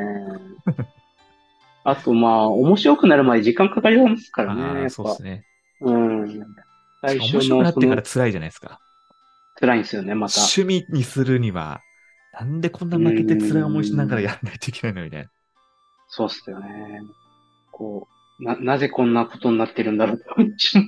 [1.85, 4.63] あと、まあ、面白くなるまで時間かかりますからね。
[4.63, 5.45] ああ、やっぱそうですね。
[5.81, 6.47] うん。
[7.01, 8.79] 最初面白くなってから辛いじゃないですか。
[9.59, 10.35] 辛いんですよね、また。
[10.37, 11.81] 趣味にするには、
[12.41, 15.31] なんでこんな負けて辛い思いしながらやらないといけないのみたいな。
[16.09, 17.03] そうっすよね。
[17.71, 18.09] こ
[18.41, 20.85] う、な、なぜこんなことになってるんだろうって私も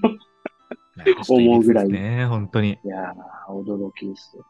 [1.28, 2.78] 思うぐらいね、本当に。
[2.82, 4.46] いやー、驚きですよ。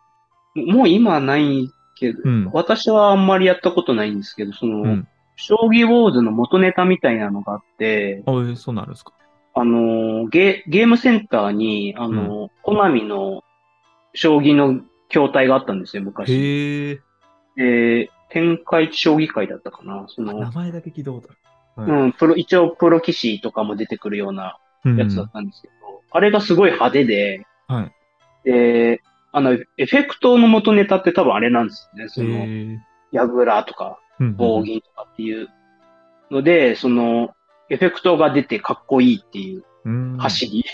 [0.54, 2.50] ももう今はないけど、うん。
[2.52, 5.08] 私はあんまりやったことないんですけど、その、うん。
[5.34, 9.12] 将棋ウォーズの元ネタみたいなのがあって、あえそうなるんですか。
[9.54, 13.42] あのーゲ、ゲームセンターに、あのーコナミの
[14.14, 14.82] 将棋の
[15.12, 16.32] 筐体があったんですよ、昔。
[16.32, 17.00] へえ。
[17.56, 20.06] で、天下一将棋会だったかな。
[20.08, 21.28] そあ名の、前だけ聞いたこと
[21.76, 21.92] ある。
[21.92, 25.74] うん、プロ、一応プロ棋士とかも出てくるようなうんやつだったんですけど、
[26.10, 27.92] あれがすごい派手で、はい。
[28.44, 29.02] で、
[29.32, 32.08] あの、エフェクトの元ネタって多分あれなんですよね。
[32.08, 32.80] その。
[33.12, 35.48] ヤグラとか、うん棒銀とかっていう
[36.30, 37.34] ので、その、
[37.70, 40.64] エフェクトが出てかっこいいっていううん走り。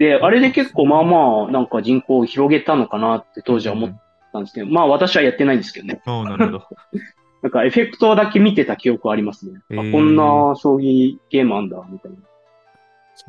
[0.00, 6.00] で、あれで結構まあまあ、なんか人口を広げたのかなって当時は思ったんですけど、まあ私はやってないんですけどね。
[6.06, 6.68] ああ、なるほど。
[7.42, 9.60] なんかエフェクトだけ見てた記憶ありますね。
[9.70, 12.12] あへーこんな将棋ゲームあんだ、みたい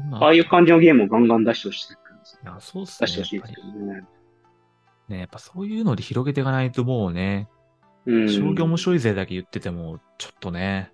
[0.10, 0.18] な。
[0.18, 1.94] ああいう感じのゲームをガンガン出してほしい。
[1.94, 3.12] いや、そうっす出ね。
[3.12, 4.06] してほしいですね。
[5.10, 7.50] ね、やっぱそういうので広げていかないともうね、
[8.06, 8.30] うん。
[8.30, 10.94] 将棋面白いぜだけ言ってても、ちょっとね。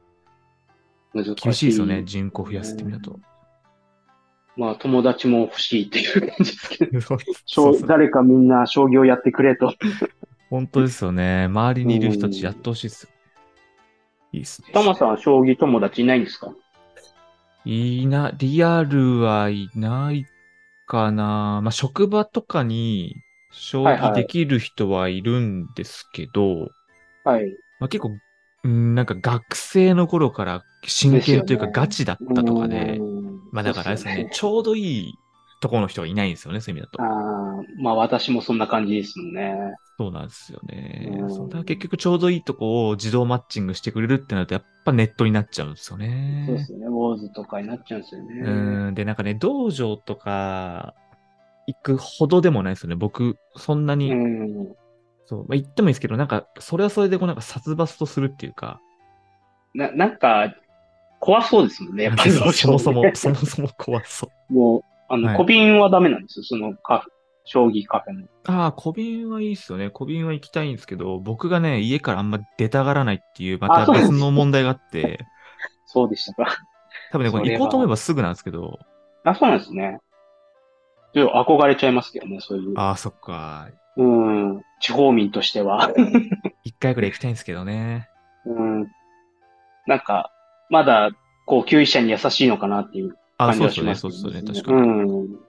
[1.14, 3.20] 厳しいですよね、人口増やすってみると。
[4.58, 7.00] まあ友達も欲しいっていう感じですけど。
[7.88, 9.74] 誰かみんな将棋をやってくれと。
[10.50, 11.46] 本当ですよね。
[11.46, 13.10] 周りにいる人たちやってほしいっすよ。
[14.34, 14.70] いいっすね。
[14.74, 16.52] タマさんは将棋友達いないんですか？
[17.66, 20.26] いいな、リアルはいない
[20.86, 21.60] かな。
[21.62, 23.16] まあ、職場とかに
[23.52, 26.70] 将棋はいはいできる人はいるんですけど、
[27.26, 27.58] はい。
[27.80, 28.12] まあ、結構、
[28.64, 33.17] うんなんか学生の頃から真剣というかガチだったとかで、うん
[33.52, 35.14] まあだからね、ちょうどいい
[35.60, 37.02] ところの人はいないんですよね、そういう意味だと。
[37.02, 39.56] ああ、まあ私もそんな感じですもんね。
[39.98, 41.10] そうなんですよね。
[41.20, 46.46] うんだ結局ちょうどいいとこを自動マッチングしてくれるってなると、やっぱネットになっちゃうんですよね。
[46.48, 46.86] そうですよね。
[46.86, 48.42] ウォーズとかになっちゃうんですよね。
[48.42, 48.94] うん。
[48.94, 50.94] で、なんかね、道場とか
[51.66, 52.96] 行くほどでもないですよね。
[52.96, 54.76] 僕、そんなに、うん。
[55.26, 58.80] そう、まあ、行ってもいいですけど、なんか、それはそれでこうなんか殺伐とするっていうか、
[59.74, 60.56] な、なんか、
[61.20, 62.06] 怖そうですもんね。
[62.06, 64.54] やっぱり そそもそもね、 そもそも怖そう。
[64.54, 66.44] もう、あの、はい小瓶はダメなんですよ。
[66.44, 67.12] そのカフェ、
[67.46, 68.28] 将棋カフェの。
[68.46, 69.90] ああ、小瓶はいいっすよね。
[69.90, 75.26] 小瓶は行きたいんですけど、僕がね、家からあんま出たがらないっていう、また別の問題があって、
[75.86, 76.58] そうでしたか。
[77.12, 78.80] 多分ね、これ行こうと思えばすぐなんですけど、
[79.24, 80.00] あ、そうなんですね。
[81.14, 82.74] ちょっと憧れちゃいますけどね、そういう。
[82.78, 83.70] ああ、そっか。
[83.96, 84.62] うん。
[84.80, 85.92] 地方民としては。
[86.64, 88.10] 一回くらい行きたいんですけどね。
[88.46, 88.88] うん。
[89.88, 90.32] なんか、
[90.70, 91.12] まだ、
[91.46, 95.12] こう、給位者に優しいのかなっていうあ、感じはそうですよね、しますけどそうですよね、確かうに。
[95.24, 95.40] ん。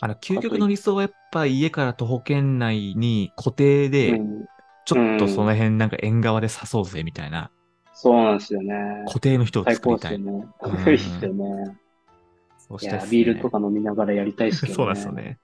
[0.00, 4.44] あの、究極の理想はやっぱ家から徒歩圏内に固定で、うん
[4.86, 7.50] ちょっとその辺なんか縁側で誘そうぜみたいな、
[7.94, 8.74] そうなんですよね。
[9.06, 10.18] 固定の人を最作りたい。
[10.18, 10.30] ね。
[10.60, 11.46] うんいいっすよね。
[12.68, 14.76] そうしたいねビールとか飲みながらやりたいですけどね。
[14.76, 15.38] そうなんですよね。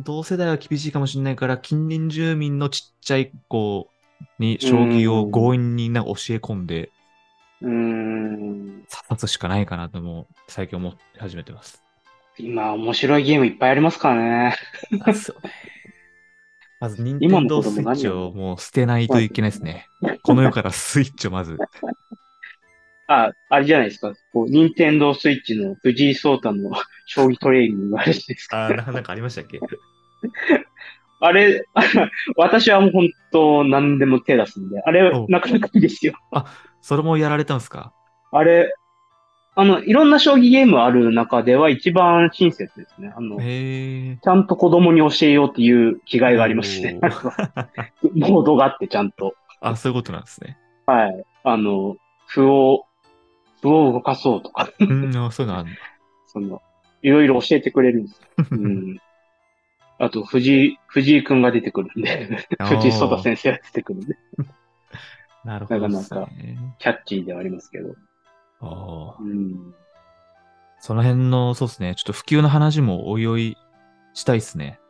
[0.00, 3.88] 同世代は厳しいかもしれないから、近隣住民のちっちゃい子
[4.40, 6.90] に将棋を強引にな教え込んで、
[7.64, 8.84] うーん。
[8.90, 11.82] 刺さすしかないかなとも最近思い始めてます。
[12.36, 14.16] 今、面白いゲームいっぱいありますから
[14.50, 14.56] ね。
[16.80, 18.32] まず、任今天堂スイッチを？
[18.32, 19.86] もう捨てないといけないですね。
[20.22, 21.56] この世からスイッチをまず。
[23.06, 24.14] あ、あれじゃないですか。
[24.32, 26.72] こう、任天堂スイッチの藤井聡太の
[27.06, 28.66] 将棋トレーニングがあるじゃないですか？
[28.66, 29.60] あなんかありましたっけ？
[31.24, 31.66] あれ、
[32.36, 36.12] 私はもう本当何でも手出すんで、あれお、なかなかいいですよ。
[36.82, 37.92] それもやられたんですか？
[38.30, 38.72] あれ、
[39.56, 43.12] あの、いろんな将棋ゲームある中では一番親切ですね。
[43.16, 43.38] あの。
[43.38, 46.98] ちゃんと子供に教えようっていう気概がありますね。
[47.00, 49.34] おー モードがあってちゃんと。
[49.60, 50.58] あ、そういうことなんですね。
[50.86, 51.24] はい。
[51.44, 51.96] あの、
[52.26, 52.84] 歩を、
[53.62, 55.78] 歩を動かそうとか、うん、あそういうのあるんだ。
[56.26, 56.60] その、
[57.02, 58.46] いろいろ教えてくれるんですよ。
[58.50, 59.00] うん。
[59.98, 62.28] あと、藤井、藤井くんが出てくるんで、
[62.58, 64.16] 藤井聡太先生が出てくるんで、
[65.44, 66.58] なるほどですなかね。
[66.78, 67.94] キャッチーではありますけど。
[68.60, 69.74] あーうん。
[70.78, 71.94] その辺の、そうですね。
[71.94, 73.56] ちょっと普及の話もおいおい
[74.14, 74.80] したいですね。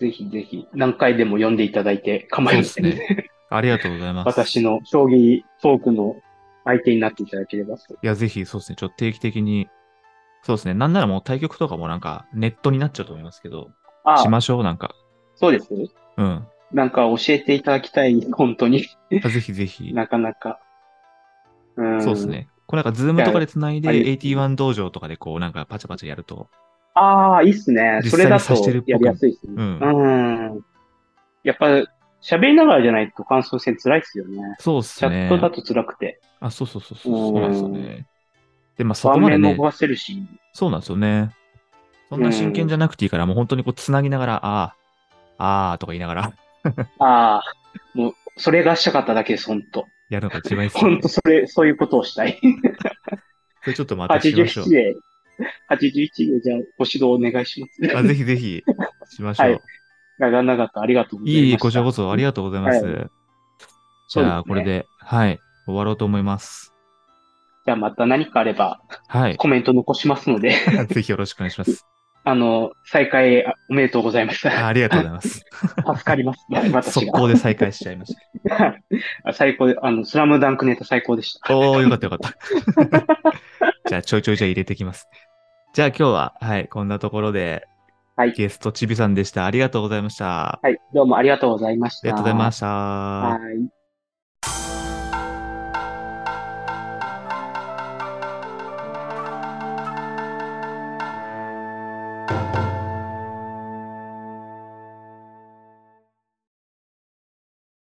[0.00, 4.26] ぜひぜひ、何回でも読んでいただいて構いませんそうですありがとうございます。
[4.44, 6.16] 私の将棋トークの
[6.64, 7.94] 相手になっていただければと。
[7.94, 8.76] いや、ぜひ、そうですね。
[8.76, 9.68] ちょっと定期的に、
[10.42, 10.74] そうですね。
[10.74, 13.79] なんならもう対局とかもなんかネットになっちゃうと思いますけど、あ
[14.22, 14.94] しましょう、なんか。
[15.34, 15.68] そうです。
[16.16, 16.46] うん。
[16.72, 18.84] なんか教えていただきたい、本当に。
[19.24, 19.92] あぜひぜひ。
[19.94, 20.60] なかなか。
[21.76, 22.02] うん。
[22.02, 22.26] そうです。
[22.26, 22.48] ね。
[22.66, 26.48] これなんか、ズームとかで繋いで、いやあり81道場とかでこう、なんかパチャパチャやると、
[26.94, 28.00] ああ、いいっすね。
[28.04, 28.54] それだと
[28.86, 29.54] やりやすいですね。
[29.56, 30.64] うんうん。
[31.42, 31.66] やっぱ、
[32.20, 34.56] 喋りながらじゃないと感想戦辛いっすよね。
[34.58, 35.28] そうっチすねャッ。
[35.28, 36.20] トだと辛くて。
[36.40, 37.14] あ、そうそうそうそう。
[37.14, 38.06] うんそうなんですよね。
[38.76, 40.22] で、まあそ場こまでね面も動、かせるし。
[40.52, 41.30] そうなんですよね。
[42.10, 44.74] そんな真剣じゃなくていいから、もう本当にこう、繋ぎながら、あ
[45.38, 46.32] あ、ああとか言いながら、
[46.98, 47.42] ああ、
[47.94, 51.08] もう、それがしたかっただけです、本当やるのが一番いいっすよね本当。
[51.08, 52.38] それ、そういうことをしたい。
[53.62, 54.70] それちょっとまたしましょう81。
[54.70, 54.94] で、
[55.70, 57.96] 81でじゃあご指導お願いします。
[57.96, 58.62] あぜひぜひ、
[59.08, 59.50] しましょう。
[59.50, 59.60] はい
[60.20, 61.40] 長々とありがとうございました。
[61.40, 62.84] いえいえ、こちらこそありがとうございます。
[62.84, 63.08] はじそうで
[64.10, 66.74] すねゃあ、これで、はい、終わろうと思います。
[67.64, 69.36] じゃあまた何かあればはい。
[69.36, 70.54] コメント残しますので、
[70.88, 71.86] ぜひよろしくお願いします。
[72.24, 74.48] あの、再開あおめでとうございます。
[74.48, 75.44] あありがとうございます。
[75.48, 76.46] 助かります。
[76.72, 77.18] 私速が。
[77.18, 78.14] 攻で再開しちゃいまし
[79.24, 81.48] あ 最高で、あの、スラムダンクネタ最高でした。
[81.48, 81.56] た。
[81.56, 83.34] おー、よかったよかった。
[83.88, 85.08] じゃあ、ちょいちょいじゃあ入れてきます。
[85.72, 87.64] じゃあ今日は、はい、こんなところで、
[88.16, 89.46] はいゲストちびさんでした。
[89.46, 90.56] ありがとうございました。
[90.56, 92.08] あはい、どうもありがとうございました。
[92.08, 92.66] りがとうございました。
[92.66, 93.79] はい。